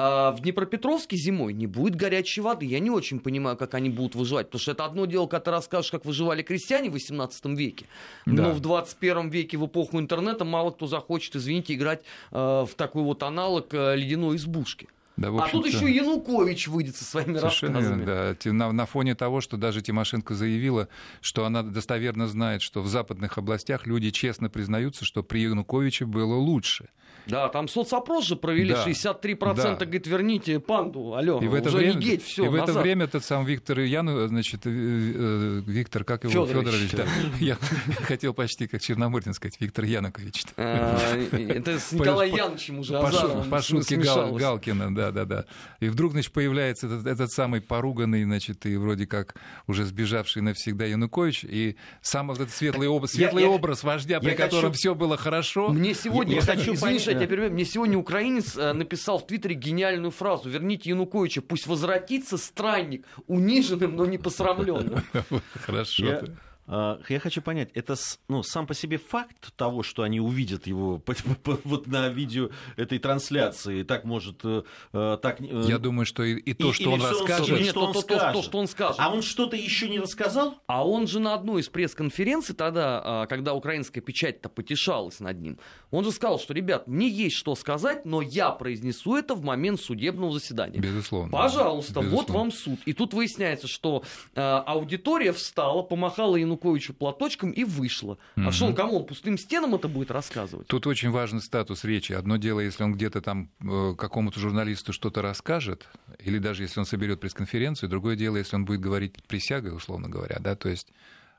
[0.00, 2.66] А в Днепропетровске зимой не будет горячей воды.
[2.66, 4.46] Я не очень понимаю, как они будут выживать.
[4.46, 7.86] Потому что это одно дело, когда ты расскажешь, как выживали крестьяне в 18 веке.
[8.24, 8.44] Да.
[8.44, 13.02] Но в 21 веке, в эпоху интернета, мало кто захочет, извините, играть э, в такой
[13.02, 14.88] вот аналог э, ледяной избушки.
[15.18, 18.04] Да, а тут еще Янукович выйдет со своими Совершенно рассказами.
[18.04, 18.52] Верно, да.
[18.52, 20.88] На, на фоне того, что даже Тимошенко заявила,
[21.20, 26.36] что она достоверно знает, что в западных областях люди честно признаются, что при Януковиче было
[26.36, 26.88] лучше.
[27.28, 28.86] Да, там соцопрос же провели, да.
[28.86, 29.74] 63% да.
[29.74, 32.72] говорит, верните панду, алло, и в это уже время, не геть, все, И в это
[32.72, 37.04] время тот сам Виктор Яну, значит, э, э, Виктор, как его, Федорович, да,
[37.38, 37.58] я
[38.02, 40.44] хотел почти как Черномырдин сказать, Виктор Янукович.
[40.56, 40.96] А,
[41.32, 45.44] это с Николаем Яновичем уже По шутке Галкина, да, да, да, да.
[45.80, 49.34] И вдруг, значит, появляется этот, этот самый поруганный, значит, и вроде как
[49.66, 54.70] уже сбежавший навсегда Янукович, и сам этот светлый, образ, светлый я, образ вождя, при котором
[54.70, 54.78] хочу...
[54.78, 55.68] все было хорошо.
[55.68, 59.54] Мне сегодня, я, хочу извини, я тебя перебью, мне сегодня украинец э, написал в Твиттере
[59.54, 65.02] гениальную фразу «Верните Януковича, пусть возвратится странник, униженным, но не посрамленным».
[65.66, 66.22] Хорошо.
[66.70, 67.96] А, я хочу понять, это
[68.28, 71.02] ну, сам по себе факт того, что они увидят его
[71.64, 74.44] вот на видео этой трансляции, так может...
[74.44, 77.58] Э, э, так, э, Я думаю, что и, и то, и, что он расскажет...
[77.58, 78.32] Нет, что он то, скажет.
[78.34, 78.96] То, что он скажет.
[78.98, 80.60] А он что-то еще не рассказал?
[80.66, 85.58] А он же на одной из пресс-конференций тогда, а, когда украинская печать-то потешалась над ним,
[85.90, 89.80] он же сказал, что, ребят, мне есть что сказать, но я произнесу это в момент
[89.80, 90.80] судебного заседания.
[90.80, 91.32] Безусловно.
[91.32, 92.16] Пожалуйста, Безусловно.
[92.16, 92.78] вот вам суд.
[92.84, 94.02] И тут выясняется, что
[94.34, 98.18] э, аудитория встала, помахала ему Януковичу платочком и вышла.
[98.36, 98.98] А что он кому?
[98.98, 100.66] Он пустым стенам это будет рассказывать?
[100.66, 102.12] Тут очень важный статус речи.
[102.12, 106.86] Одно дело, если он где-то там э, какому-то журналисту что-то расскажет, или даже если он
[106.86, 110.88] соберет пресс-конференцию, другое дело, если он будет говорить присягой, условно говоря, да, то есть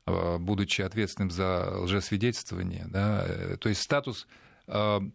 [0.05, 4.27] э, будучи ответственным за лжесвидетельствование, да, э, то есть статус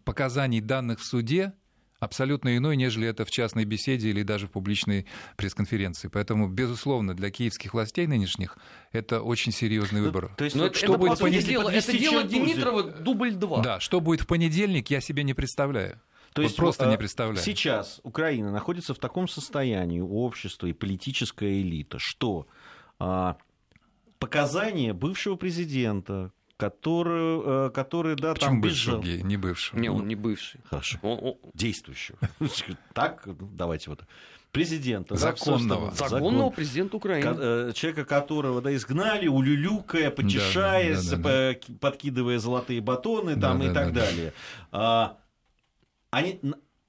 [0.03, 1.53] показаний данных в суде
[1.99, 5.05] абсолютно иной, нежели это в частной беседе или даже в публичной
[5.37, 6.07] пресс-конференции.
[6.07, 8.57] Поэтому, безусловно, для киевских властей нынешних
[8.91, 10.33] это очень серьезный ну, выбор.
[10.37, 11.47] То есть, Но что это, будет в понедельник?
[11.47, 13.61] Дело, это дело Димитрова дубль 2.
[13.61, 16.01] Да, что будет в понедельник, я себе не представляю.
[16.33, 17.43] То вот есть просто не представляю.
[17.43, 22.47] Сейчас Украина находится в таком состоянии, общество и политическая элита, что
[22.99, 23.37] а,
[24.19, 28.97] показания бывшего президента, который, э, который да, Почему там бежал.
[28.99, 29.79] Бывший, не бывший?
[29.79, 30.61] Не, он не бывший.
[30.65, 30.97] Хорошо.
[31.01, 31.35] Он, он...
[31.53, 32.17] Действующего.
[32.93, 34.03] Так, давайте вот
[34.51, 35.15] президента.
[35.15, 35.91] Законного.
[35.91, 37.35] Да, Законного президента Украины.
[37.37, 43.65] Э, человека, которого да, изгнали, улюлюкая, потешаясь, да, да, да, подкидывая золотые батоны там, да,
[43.65, 44.33] и да, так да, далее.
[44.71, 45.17] Да.
[46.11, 46.39] Они,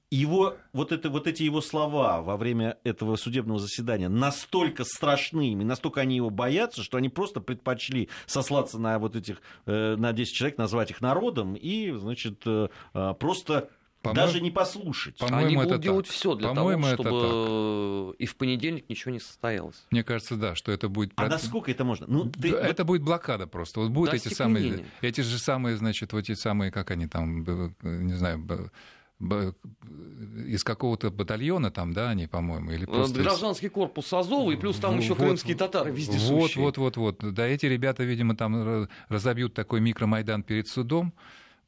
[0.09, 5.55] его, вот, это, вот эти его слова во время этого судебного заседания настолько страшны, и
[5.55, 10.33] настолько они его боятся, что они просто предпочли сослаться на вот этих, э, на 10
[10.33, 13.69] человек, назвать их народом и, значит, э, э, просто
[14.03, 15.17] даже не послушать.
[15.19, 19.85] Они будут делать все для того, чтобы и в понедельник ничего не состоялось.
[19.91, 21.11] Мне кажется, да, что это будет.
[21.17, 22.05] А насколько это можно?
[22.07, 22.53] Ну, ты...
[22.53, 23.81] Это будет блокада просто.
[23.81, 27.43] Вот будут эти самые, эти же самые, значит, вот эти самые, как они там,
[27.81, 28.71] не знаю,
[29.19, 33.19] из какого-то батальона там, да, они, по-моему, или просто...
[33.19, 37.33] Гражданский корпус Азова, и плюс там еще вот, крымские татары везде Вот, вот, вот, вот.
[37.33, 41.13] Да, эти ребята, видимо, там разобьют такой микромайдан перед судом.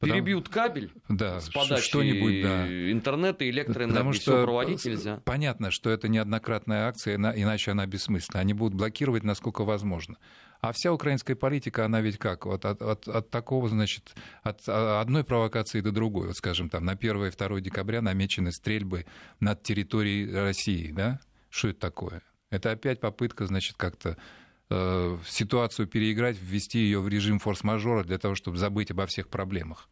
[0.00, 2.90] Перебьют кабель да, с подачи что-нибудь, да.
[2.90, 5.20] интернета, электроэнергии, Потому что все проводить нельзя.
[5.26, 8.40] Понятно, что это неоднократная акция, иначе она бессмысленна.
[8.40, 10.16] Они будут блокировать, насколько возможно.
[10.60, 12.44] А вся украинская политика, она ведь как?
[12.44, 16.28] Вот от, от, от такого, значит, от одной провокации до другой.
[16.28, 19.06] Вот, скажем, там на 1 и 2 декабря намечены стрельбы
[19.40, 21.20] над территорией России, да?
[21.48, 22.22] Что это такое?
[22.50, 24.18] Это опять попытка, значит, как-то
[24.68, 29.88] э, ситуацию переиграть, ввести ее в режим форс-мажора для того, чтобы забыть обо всех проблемах.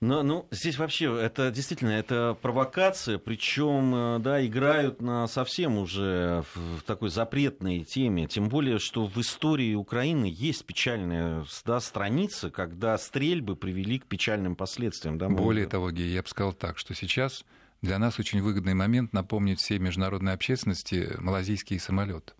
[0.00, 6.44] Но, ну, здесь вообще, это действительно, это провокация, причем, э, да, играют на совсем уже
[6.54, 12.98] в такой запретной теме, тем более, что в истории Украины есть печальная да, страница, когда
[12.98, 15.16] стрельбы привели к печальным последствиям.
[15.16, 17.44] Да, более того, Гей, я бы сказал так, что сейчас
[17.80, 22.34] для нас очень выгодный момент напомнить всей международной общественности малазийский самолет.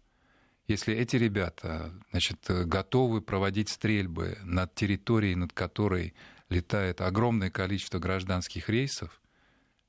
[0.67, 6.15] Если эти ребята значит, готовы проводить стрельбы над территорией, над которой
[6.49, 9.21] летает огромное количество гражданских рейсов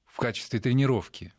[0.06, 1.34] в качестве тренировки,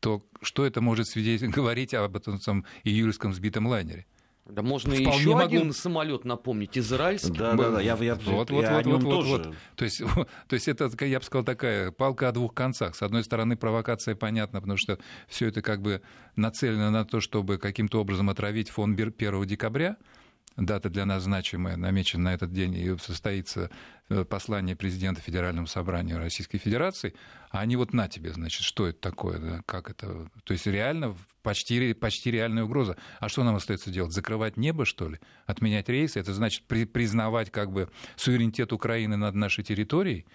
[0.00, 4.06] то что это может свидетельствовать, говорить об этом самом июльском сбитом лайнере?
[4.46, 5.44] Да можно Вполне еще могу...
[5.44, 7.38] один самолет напомнить, израильский.
[7.38, 9.54] Да, да, да, я, я, вот, вот, вот, вот, вот, вот.
[9.76, 12.96] То есть, то есть это, я бы сказал, такая палка о двух концах.
[12.96, 16.02] С одной стороны, провокация понятна, потому что все это как бы
[16.36, 19.96] нацелено на то, чтобы каким-то образом отравить фон 1 декабря,
[20.60, 23.70] дата для нас значимая, намечена на этот день, и состоится
[24.08, 27.14] э, послание президента Федеральному собранию Российской Федерации,
[27.50, 31.16] а они вот на тебе, значит, что это такое, да, как это, то есть реально
[31.42, 32.96] почти, почти реальная угроза.
[33.18, 34.12] А что нам остается делать?
[34.12, 35.18] Закрывать небо, что ли?
[35.46, 36.20] Отменять рейсы?
[36.20, 40.26] Это значит признавать как бы суверенитет Украины над нашей территорией?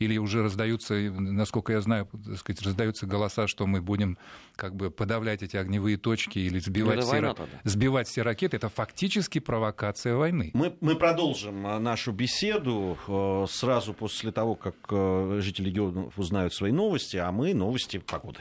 [0.00, 4.18] Или уже раздаются, насколько я знаю, так сказать, раздаются голоса, что мы будем
[4.56, 10.16] как бы подавлять эти огневые точки или сбивать, все, сбивать все ракеты, это фактически провокация
[10.16, 10.50] войны.
[10.54, 16.54] Мы, мы продолжим а, нашу беседу э, сразу после того, как э, жители регионов узнают
[16.54, 18.40] свои новости, а мы новости погоды.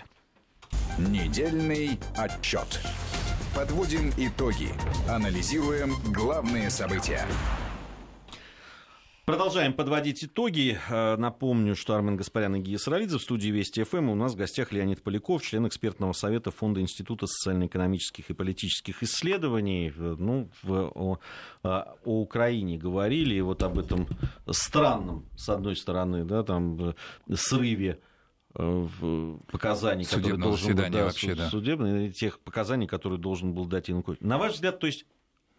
[0.97, 2.79] Недельный отчет.
[3.55, 4.69] Подводим итоги.
[5.09, 7.25] Анализируем главные события.
[9.29, 10.79] Продолжаем подводить итоги.
[10.89, 14.09] Э, напомню, что Армен Гаспарян и Гия Саралидзе в студии Вести ФМ.
[14.09, 19.93] У нас в гостях Леонид Поляков, член экспертного совета Фонда Института социально-экономических и политических исследований.
[19.95, 21.19] Э, ну, в, о,
[21.61, 24.07] о Украине говорили, и вот об этом
[24.49, 26.95] странном, с одной стороны, да, там,
[27.31, 27.99] срыве
[28.53, 31.49] показаний, которые должен был да, вообще, да.
[31.51, 34.21] судебный, тех показаний, которые должен был дать Янукович.
[34.21, 35.05] На ваш взгляд, то есть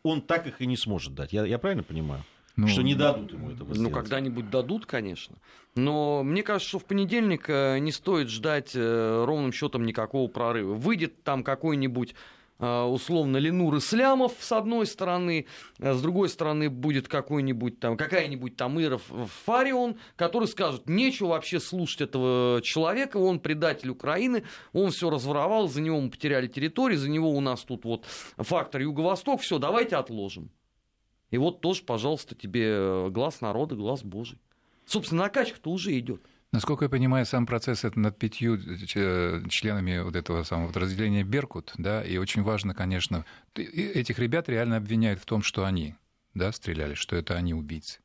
[0.03, 1.33] он так их и не сможет дать.
[1.33, 2.25] Я, я правильно понимаю?
[2.61, 3.93] Ну, что не дадут ему этого ну, сделать.
[3.93, 5.37] Ну, когда-нибудь дадут, конечно.
[5.77, 10.75] Но мне кажется, что в понедельник э, не стоит ждать э, ровным счетом никакого прорыва.
[10.75, 12.15] Выйдет там какой-нибудь
[12.59, 15.47] э, условно Ленур Ислямов с одной стороны,
[15.79, 19.03] с другой стороны будет какой-нибудь там, какая-нибудь там Иров
[19.45, 25.81] Фарион, который скажет, нечего вообще слушать этого человека, он предатель Украины, он все разворовал, за
[25.81, 28.05] него мы потеряли территорию, за него у нас тут вот
[28.37, 30.51] фактор Юго-Восток, все, давайте отложим.
[31.31, 34.39] И вот тоже, пожалуйста, тебе э, глаз народа, глаз Божий.
[34.87, 36.21] Собственно, накачка-то уже идет.
[36.53, 41.73] Насколько я понимаю, сам процесс это над пятью э, членами вот этого самого подразделения Беркут,
[41.79, 43.25] да, и очень важно, конечно,
[43.55, 45.95] этих ребят реально обвиняют в том, что они,
[46.35, 48.01] да, стреляли, что это они убийцы.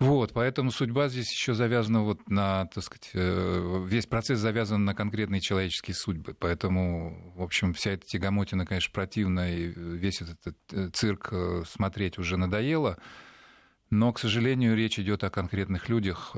[0.00, 4.94] Вот, поэтому судьба здесь еще завязана вот на, так сказать, э, весь процесс завязан на
[4.94, 6.34] конкретные человеческие судьбы.
[6.40, 12.18] Поэтому, в общем, вся эта тягомотина, конечно, противна, и весь этот э, цирк э, смотреть
[12.18, 12.96] уже надоело.
[13.90, 16.36] Но, к сожалению, речь идет о конкретных людях,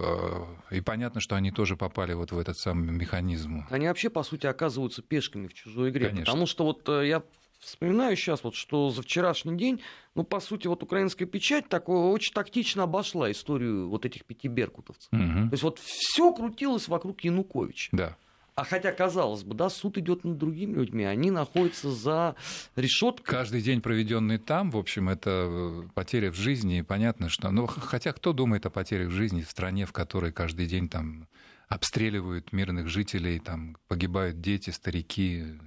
[0.70, 3.66] и понятно, что они тоже попали вот в этот самый механизм.
[3.68, 6.08] Они вообще, по сути, оказываются пешками в чужой игре.
[6.08, 6.24] Конечно.
[6.24, 7.22] Потому что вот я
[7.64, 9.80] вспоминаю сейчас, вот, что за вчерашний день,
[10.14, 15.08] ну, по сути, вот украинская печать такое очень тактично обошла историю вот этих пяти беркутовцев.
[15.12, 15.20] Угу.
[15.20, 17.88] То есть вот все крутилось вокруг Януковича.
[17.92, 18.16] Да.
[18.54, 22.36] А хотя, казалось бы, да, суд идет над другими людьми, они находятся за
[22.76, 23.34] решеткой.
[23.34, 27.50] Каждый день, проведенный там, в общем, это э, потеря в жизни, и понятно, что...
[27.50, 31.28] Ну, хотя кто думает о потерях в жизни в стране, в которой каждый день там
[31.68, 35.58] обстреливают мирных жителей, там погибают дети, старики,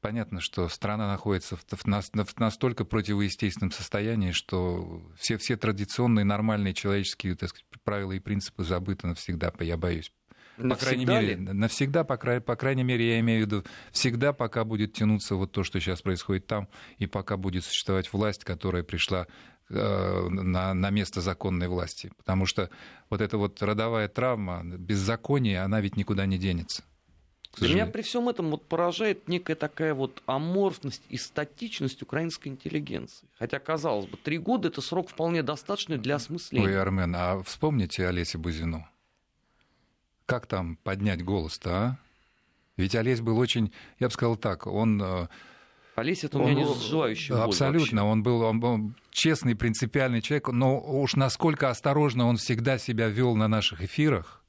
[0.00, 7.36] понятно, что страна находится в, в, настолько противоестественном состоянии, что все, все традиционные нормальные человеческие
[7.36, 10.12] так сказать, правила и принципы забыты навсегда, я боюсь.
[10.56, 11.36] По крайней мере, ли?
[11.36, 15.52] навсегда, по, край, по крайней мере, я имею в виду, всегда, пока будет тянуться вот
[15.52, 19.26] то, что сейчас происходит там, и пока будет существовать власть, которая пришла
[19.70, 22.12] э, на, на место законной власти.
[22.18, 22.68] Потому что
[23.08, 26.84] вот эта вот родовая травма, беззаконие, она ведь никуда не денется.
[27.56, 33.26] Для меня при всем этом вот поражает некая такая вот аморфность и статичность украинской интеллигенции.
[33.38, 36.66] Хотя, казалось бы, три года это срок вполне достаточный для осмысления.
[36.66, 38.86] Ой, Армен, а вспомните Олеся Бузину.
[40.26, 41.98] Как там поднять голос-то, а?
[42.76, 45.02] Ведь Олесь был очень, я бы сказал так, он...
[45.02, 45.26] Э,
[45.96, 50.80] Олесь это у меня не желающий Абсолютно, он был, он был честный, принципиальный человек, но
[50.80, 54.39] уж насколько осторожно он всегда себя вел на наших эфирах,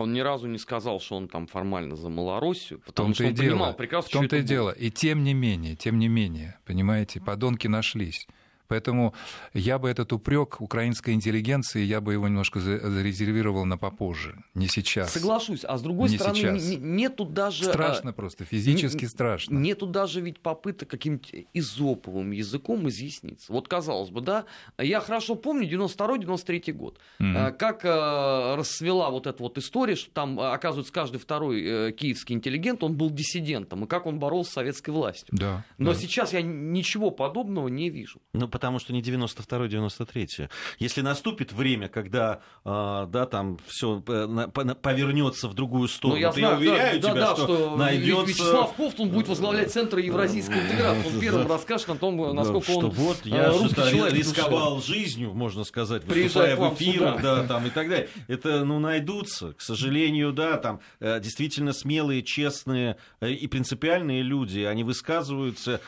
[0.00, 3.50] он ни разу не сказал, что он там формально за Малороссию, потому что он дело,
[3.50, 4.70] понимал прекрасно, в том-то и дело.
[4.70, 8.26] И тем не менее, тем не менее, понимаете, подонки нашлись.
[8.68, 9.14] Поэтому
[9.54, 15.12] я бы этот упрек украинской интеллигенции, я бы его немножко зарезервировал на попозже, не сейчас.
[15.12, 16.78] Соглашусь, а с другой не стороны, сейчас.
[16.80, 17.64] нету даже...
[17.64, 19.58] Страшно просто, физически не, страшно.
[19.58, 23.52] Нету даже ведь попыток каким-то изоповым языком изъясниться.
[23.52, 24.44] Вот казалось бы, да,
[24.78, 30.38] я хорошо помню 92-93 год, mm как э, расцвела вот эта вот история, что там,
[30.40, 34.90] оказывается, каждый второй э, киевский интеллигент, он был диссидентом, и как он боролся с советской
[34.90, 35.28] властью.
[35.32, 35.98] Да, Но да.
[35.98, 38.20] сейчас я ничего подобного не вижу.
[38.32, 40.48] Ну, потому что не 92-93.
[40.78, 46.32] Если наступит время, когда а, да, там все э, повернется в другую сторону, ну, я,
[46.32, 48.24] знаю, я уверяю да, тебя, да, что, что найдется...
[48.24, 51.06] Вячеслав Ковтун будет возглавлять Центр евразийской интеграции.
[51.06, 54.14] Он первым расскажет о том, насколько он вот я э, русский человек.
[54.14, 58.08] рисковал жизнью, можно сказать, выступая в эфирах, да, там и так далее.
[58.26, 64.82] Это, ну, найдутся, к сожалению, да, там э, действительно смелые, честные и принципиальные люди, они
[64.82, 65.82] высказываются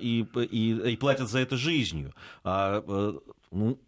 [0.00, 2.14] и, и, и платят за это жизнью.
[2.44, 3.12] А, э,
[3.50, 3.78] ну,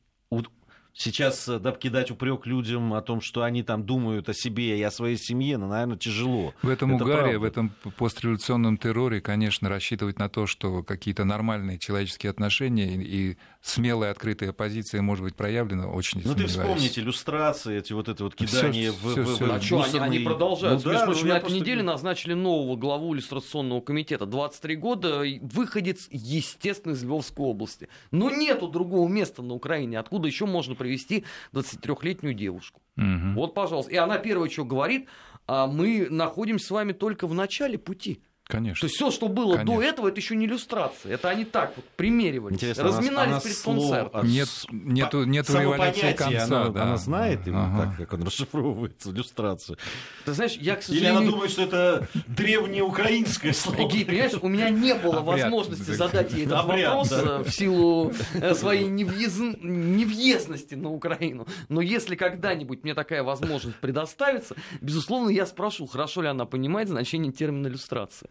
[0.99, 4.83] сейчас э, да, кидать упрек людям о том, что они там думают о себе и
[4.83, 6.53] о своей семье, ну, наверное, тяжело.
[6.61, 7.39] В этом Это угаре, правда.
[7.39, 14.11] в этом постреволюционном терроре, конечно, рассчитывать на то, что какие-то нормальные человеческие отношения и смелая
[14.11, 18.93] открытая позиция может быть проявлена, очень Ну, ты вспомните иллюстрации, эти вот это вот кидание
[18.93, 19.47] всё, в, всё, в, всё.
[19.47, 20.85] в, А что, они, они продолжают.
[20.85, 24.27] Ну, да, прочим, на этой неделе назначили нового главу иллюстрационного комитета.
[24.27, 27.89] 23 года, выходец, естественно, из Львовской области.
[28.11, 32.81] Но нету другого места на Украине, откуда еще можно привести 23-летнюю девушку.
[32.97, 33.35] Угу.
[33.35, 33.93] Вот, пожалуйста.
[33.93, 35.07] И она первое, что говорит,
[35.47, 38.23] а мы находимся с вами только в начале пути.
[38.51, 38.81] Конечно.
[38.81, 39.75] То есть все, что было Конечно.
[39.77, 41.13] до этого, это еще не иллюстрация.
[41.13, 44.21] Это они так вот примеривались, Интересно, разминались она перед концертом.
[44.21, 46.83] от- Нет- нету- нету революции конца, она, да.
[46.85, 47.83] она знает именно Ага.
[47.91, 49.77] так, как он расшифровывается, иллюстрацию.
[50.25, 51.31] Ты знаешь, я, к Или она сожалению...
[51.33, 53.89] думает, что это древнеукраинское слово.
[53.91, 55.43] Гей, понимаешь, у меня не было Обряд.
[55.43, 57.41] возможности задать ей этот Обряд, вопрос да.
[57.41, 61.47] э, в силу э, своей невъезн- невъездности на Украину.
[61.69, 67.31] Но если когда-нибудь мне такая возможность предоставится, безусловно, я спрошу, хорошо ли она понимает значение
[67.33, 68.31] термина иллюстрация.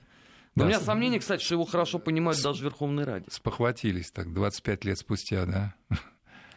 [0.57, 3.25] Но Да, у меня с- сомнение, кстати, что его хорошо понимают даже в Верховной Раде.
[3.29, 5.75] Спохватились так 25 лет спустя, да?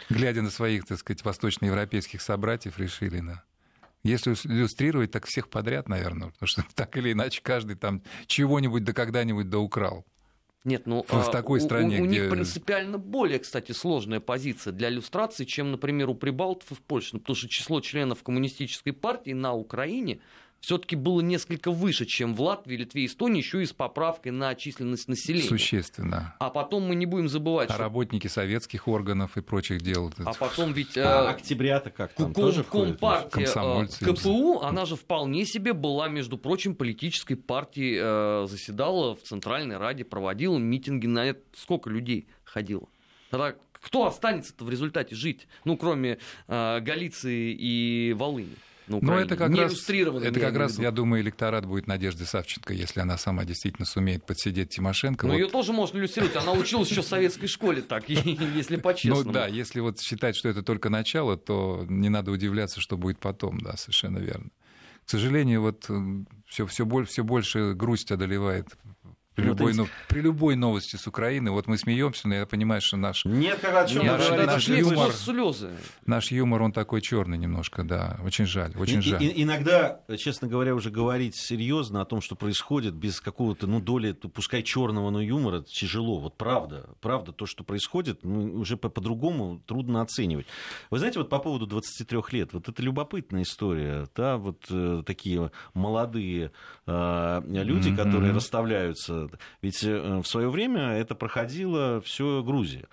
[0.09, 3.45] Глядя на своих, так сказать, восточноевропейских собратьев, решили, да.
[4.03, 8.93] Если иллюстрировать, так всех подряд, наверное, потому что так или иначе каждый там чего-нибудь да
[8.95, 10.07] когда-нибудь да украл.
[10.65, 14.73] Нет, ну В а, такой стране, у, у где- них принципиально более, кстати, сложная позиция
[14.73, 17.11] для иллюстрации, чем, например, у прибалтов и в Польше.
[17.15, 20.21] Ну, потому что число членов коммунистической партии на Украине
[20.61, 24.55] все-таки было несколько выше, чем в Латвии, Литве и Эстонии, еще и с поправкой на
[24.55, 25.49] численность населения.
[25.49, 26.35] Существенно.
[26.39, 27.83] А потом мы не будем забывать, А что...
[27.83, 30.13] работники советских органов и прочих дел.
[30.25, 30.97] А потом ведь...
[30.99, 32.63] А э, октября-то как там Ком- тоже?
[32.65, 34.05] Компартия, э, Комсомольцы.
[34.05, 40.05] КПУ, она же вполне себе была, между прочим, политической партией, э, заседала в Центральной Раде,
[40.05, 42.89] проводила митинги, на это сколько людей ходило?
[43.31, 45.49] Тогда кто останется-то в результате жить?
[45.65, 48.57] Ну, кроме э, Галиции и Волыни.
[48.91, 49.25] На Ну, Украине.
[49.27, 53.17] это как Не раз, это как раз, я думаю, электорат будет Надежды Савченко, если она
[53.17, 55.27] сама действительно сумеет подсидеть Тимошенко.
[55.27, 56.37] Но Вот- ее тоже можно иллюстрировать.
[56.37, 59.33] Она училась еще в советской школе, так, если Ну по-честному.
[59.33, 63.59] да, если вот считать, что это только начало, то не надо удивляться, что будет потом,
[63.61, 64.51] да, совершенно верно.
[65.07, 65.89] К сожалению, вот
[66.47, 68.67] все, все, все больше грусть одолевает
[69.41, 71.51] при Ну, любой, ну, при любой новости с Украины.
[71.51, 74.65] Вот мы смеемся, но я понимаю, что наш, Нет, как о чем Нет, Наш- наш
[74.65, 75.71] смех юмор- слезы.
[76.07, 78.19] наш юмор, он такой черный немножко, да.
[78.25, 79.23] Очень жаль, очень И- жаль.
[79.23, 84.13] и- иногда, честно говоря, уже говорить серьезно о том, что происходит, без какого-то, ну, доли,
[84.13, 86.19] пускай черного, но юмора, тяжело.
[86.21, 90.47] Вот правда, правда, то, что происходит, ну, уже по- по-другому трудно оценивать.
[90.91, 95.51] Вы знаете, вот по поводу 23 лет, вот это любопытная история, да, вот э, такие
[95.75, 96.51] молодые
[96.87, 97.97] э, люди, Мгм.
[97.97, 99.30] которые расставляются.
[99.63, 102.87] Ведь э, в свое время это проходило все Грузия.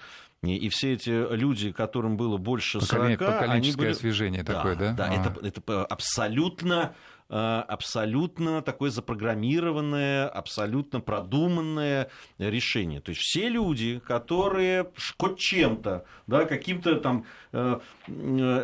[0.44, 3.92] И, все эти люди, которым было больше 40, Поколение- они поколенческое были...
[3.92, 4.94] освежение такое, да?
[4.94, 5.14] Да, А.
[5.14, 6.94] это, это абсолютно
[7.30, 7.36] э,
[7.68, 13.02] абсолютно такое запрограммированное, абсолютно продуманное решение.
[13.02, 17.80] То есть все люди, которые хоть чем-то, да, каким-то там э,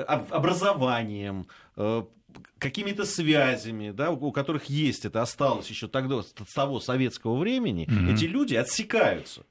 [0.07, 1.47] об- образованием,
[2.59, 8.13] какими-то связями, да, у которых есть это осталось еще тогда, с того советского времени, Мгм.
[8.13, 9.43] эти люди отсекаются.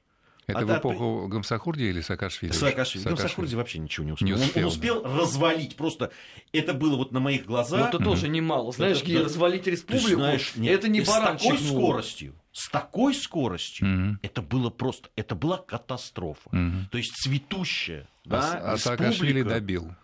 [0.45, 2.51] Это А в да, эпоху Гамсахурди или Саакашвили?
[2.51, 3.05] Саакашвили.
[3.05, 4.27] Гамсахурди вообще ничего не успел.
[4.27, 5.77] Не Он- успел, он, успел развалить.
[5.77, 6.11] Просто
[6.51, 7.79] это было вот на моих глазах.
[7.79, 8.73] Ну, это тоже немало.
[8.73, 9.23] Знаешь, Это- да.
[9.23, 11.53] развалить Ты республику, знаешь, нет, это не баранчик.
[11.53, 14.19] С такой скоростью, с такой скоростью, Мгм.
[14.21, 16.49] это было просто, это была катастрофа.
[16.51, 16.89] Мгм.
[16.91, 19.49] То есть цветущая, да, а, а Саакашвили республика.
[19.49, 19.95] добил.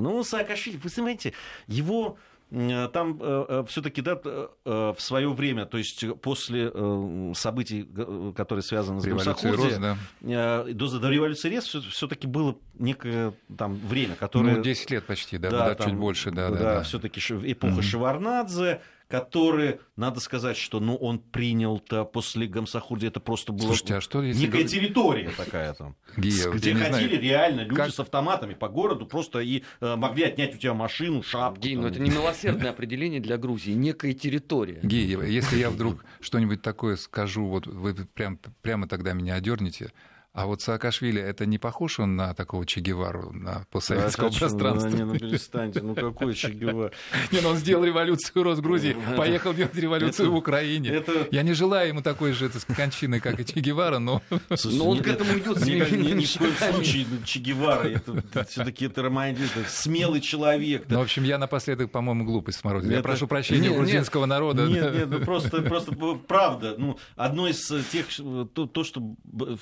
[0.00, 1.32] Ну, Саакашвили, вы понимаете,
[1.66, 2.18] его
[2.50, 3.18] э, там
[3.66, 7.88] все-таки да, э, э, в свое время, то есть после э, событий,
[8.36, 10.64] которые связаны с Революция Гамсахурди, Роз, да.
[10.72, 14.56] до, до революции РЕС все-таки было некое там время, которое...
[14.56, 16.58] Ну, 10 лет почти, да, да, там, чуть больше, да, да.
[16.58, 16.82] да.
[16.82, 17.82] все-таки эпоха Мгм.
[17.82, 24.00] Шеварнадзе, который, надо сказать, что ну, он принял-то после Гамсахурди, это просто было Слушайте, а
[24.00, 24.46] что если...
[24.46, 29.06] некая территория такая там, Гия, где ходили знаю, реально люди как- с автоматами по городу
[29.06, 31.60] просто и э, могли отнять у тебя машину, шапку.
[31.60, 31.92] Гей, ну там.
[31.92, 34.80] это не милосердное определение для Грузии, некая территория.
[34.82, 39.92] Гея, если я вдруг что-нибудь такое скажу, вот вы прям, прямо тогда меня одернете.
[40.36, 44.90] А вот Саакашвили, это не похож он на такого Че Гевару, на постсоветского Да, пространства?
[44.90, 46.92] Ну, не, ну перестаньте, ну какой Че Гевара?
[47.32, 51.02] Не, ну он сделал революцию Росгрузии, поехал делать революцию в Украине.
[51.30, 54.20] Я не желаю ему такой же кончины, как и Че Гевара, но
[54.64, 58.84] Но он ни- к этому идет ни- в коем случае ну, Че Гевара, это все-таки
[58.84, 60.84] это романтик, это смелый человек.
[60.88, 62.90] Ну, в общем, я напоследок, по-моему, глупость сморозил.
[62.90, 64.66] Я прошу прощения у грузинского народа.
[64.66, 65.92] Нет, нет, ну просто, просто
[66.28, 66.74] правда.
[66.76, 69.56] Ну, одно из э, тех, э, то, то, что в-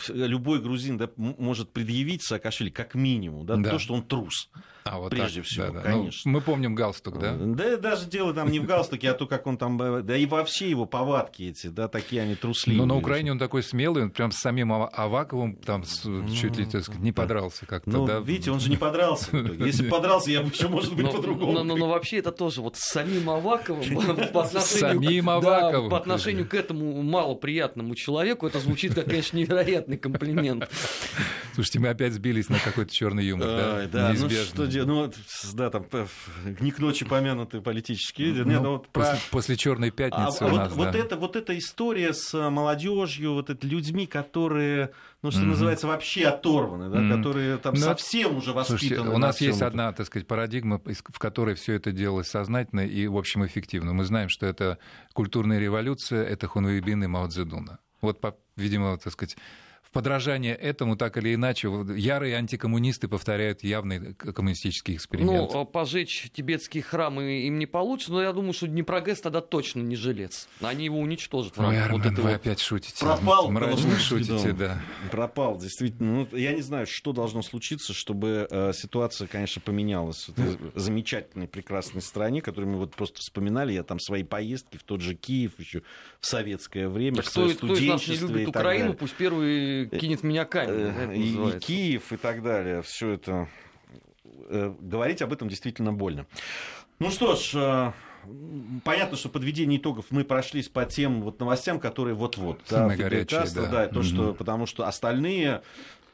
[0.64, 3.70] любой грузин да, может предъявить Саакашвили, как минимум, да, Да.
[3.70, 4.48] то, что он трус.
[4.86, 5.90] А, вот прежде так, всего, да, да.
[5.90, 6.30] Ну, конечно.
[6.30, 7.34] мы помним галстук, да?
[7.38, 10.68] Да, даже дело там не в галстуке, а то, как он там, да и вообще
[10.68, 12.80] его повадки эти, да, такие они трусливые.
[12.86, 16.66] Но на Украине он такой смелый, он прям с самим Ава- Аваковым там чуть ли,
[16.66, 18.18] так сказать, не подрался как-то, Ну, да?
[18.18, 19.34] видите, он же не подрался.
[19.58, 21.64] Если бы подрался, я бы еще, может быть, по-другому.
[21.64, 23.84] но- вообще это тоже вот с самим Аваковым
[24.34, 30.68] по отношению, по отношению к этому малоприятному человеку это звучит как, конечно, невероятный комплимент.
[31.54, 33.86] Слушайте, мы опять сбились на какой-то черный юмор, да?
[33.90, 35.12] Да, ну что лидер, ну,
[35.54, 35.86] да, там,
[36.60, 38.44] не к ночи помянутый политический лидер.
[38.44, 39.20] Ну, Нет, ну, вот после, про...
[39.30, 40.98] после Черной пятницы а, у вот, нас, вот, да.
[40.98, 44.90] это, вот эта история с молодежью, вот это людьми, которые,
[45.22, 45.44] ну, что mm-hmm.
[45.44, 47.16] называется, вообще оторваны, да, mm-hmm.
[47.16, 47.80] которые там Но...
[47.80, 48.78] Ну, совсем уже воспитаны.
[48.78, 49.68] Слушайте, у нас есть этом.
[49.68, 53.92] одна, так сказать, парадигма, в которой все это делалось сознательно и, в общем, эффективно.
[53.92, 54.78] Мы знаем, что это
[55.12, 57.78] культурная революция, это Хунвейбин и Мао Цзэдуна.
[58.00, 58.20] Вот,
[58.56, 59.36] видимо, так сказать,
[59.94, 65.52] подражание этому, так или иначе, ярые антикоммунисты повторяют явный коммунистический эксперимент.
[65.54, 69.94] Ну, пожечь тибетские храмы им не получится, но я думаю, что Днепрогэс тогда точно не
[69.94, 70.48] жилец.
[70.60, 71.58] Они его уничтожат.
[71.58, 72.32] Ой, Армен, вот вы вот...
[72.32, 73.04] опять шутите.
[73.04, 73.50] Пропал.
[73.50, 74.82] Мрачно шутите, да.
[75.10, 76.26] Пропал, действительно.
[76.30, 81.46] Ну, я не знаю, что должно случиться, чтобы э, ситуация, конечно, поменялась в этой замечательной,
[81.46, 83.72] прекрасной стране, которую мы вот просто вспоминали.
[83.72, 85.82] Я там свои поездки в тот же Киев еще
[86.20, 89.83] в советское время, так в свое кто, кто из нас не любит Украину, пусть первый
[89.86, 90.92] кинет меня камень.
[90.96, 92.82] Э, и, и Киев и так далее.
[92.82, 93.48] Все это
[94.24, 96.26] э, говорить об этом действительно больно.
[96.98, 97.92] Ну что ж, э,
[98.84, 102.60] понятно, что подведение итогов мы прошлись по тем вот новостям, которые вот-вот.
[102.68, 103.66] Да, горячие, да.
[103.66, 105.60] да, то, что, потому что остальные Э,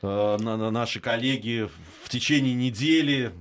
[0.03, 1.69] наши коллеги
[2.05, 3.33] в течение недели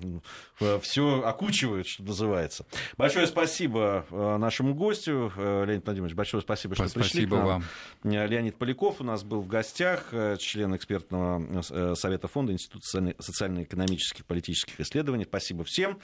[0.60, 2.66] э, все окучивают, что называется.
[2.98, 7.46] Большое спасибо э, нашему гостю, Леонид Владимирович, большое спасибо, что спасибо пришли к нам.
[7.46, 7.64] вам.
[8.04, 12.86] Леонид Поляков у нас был в гостях, член экспертного совета фонда Института
[13.20, 15.26] социально-экономических и политических исследований.
[15.26, 16.00] Спасибо всем.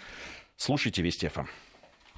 [0.57, 1.45] Слушайте Вести ФМ.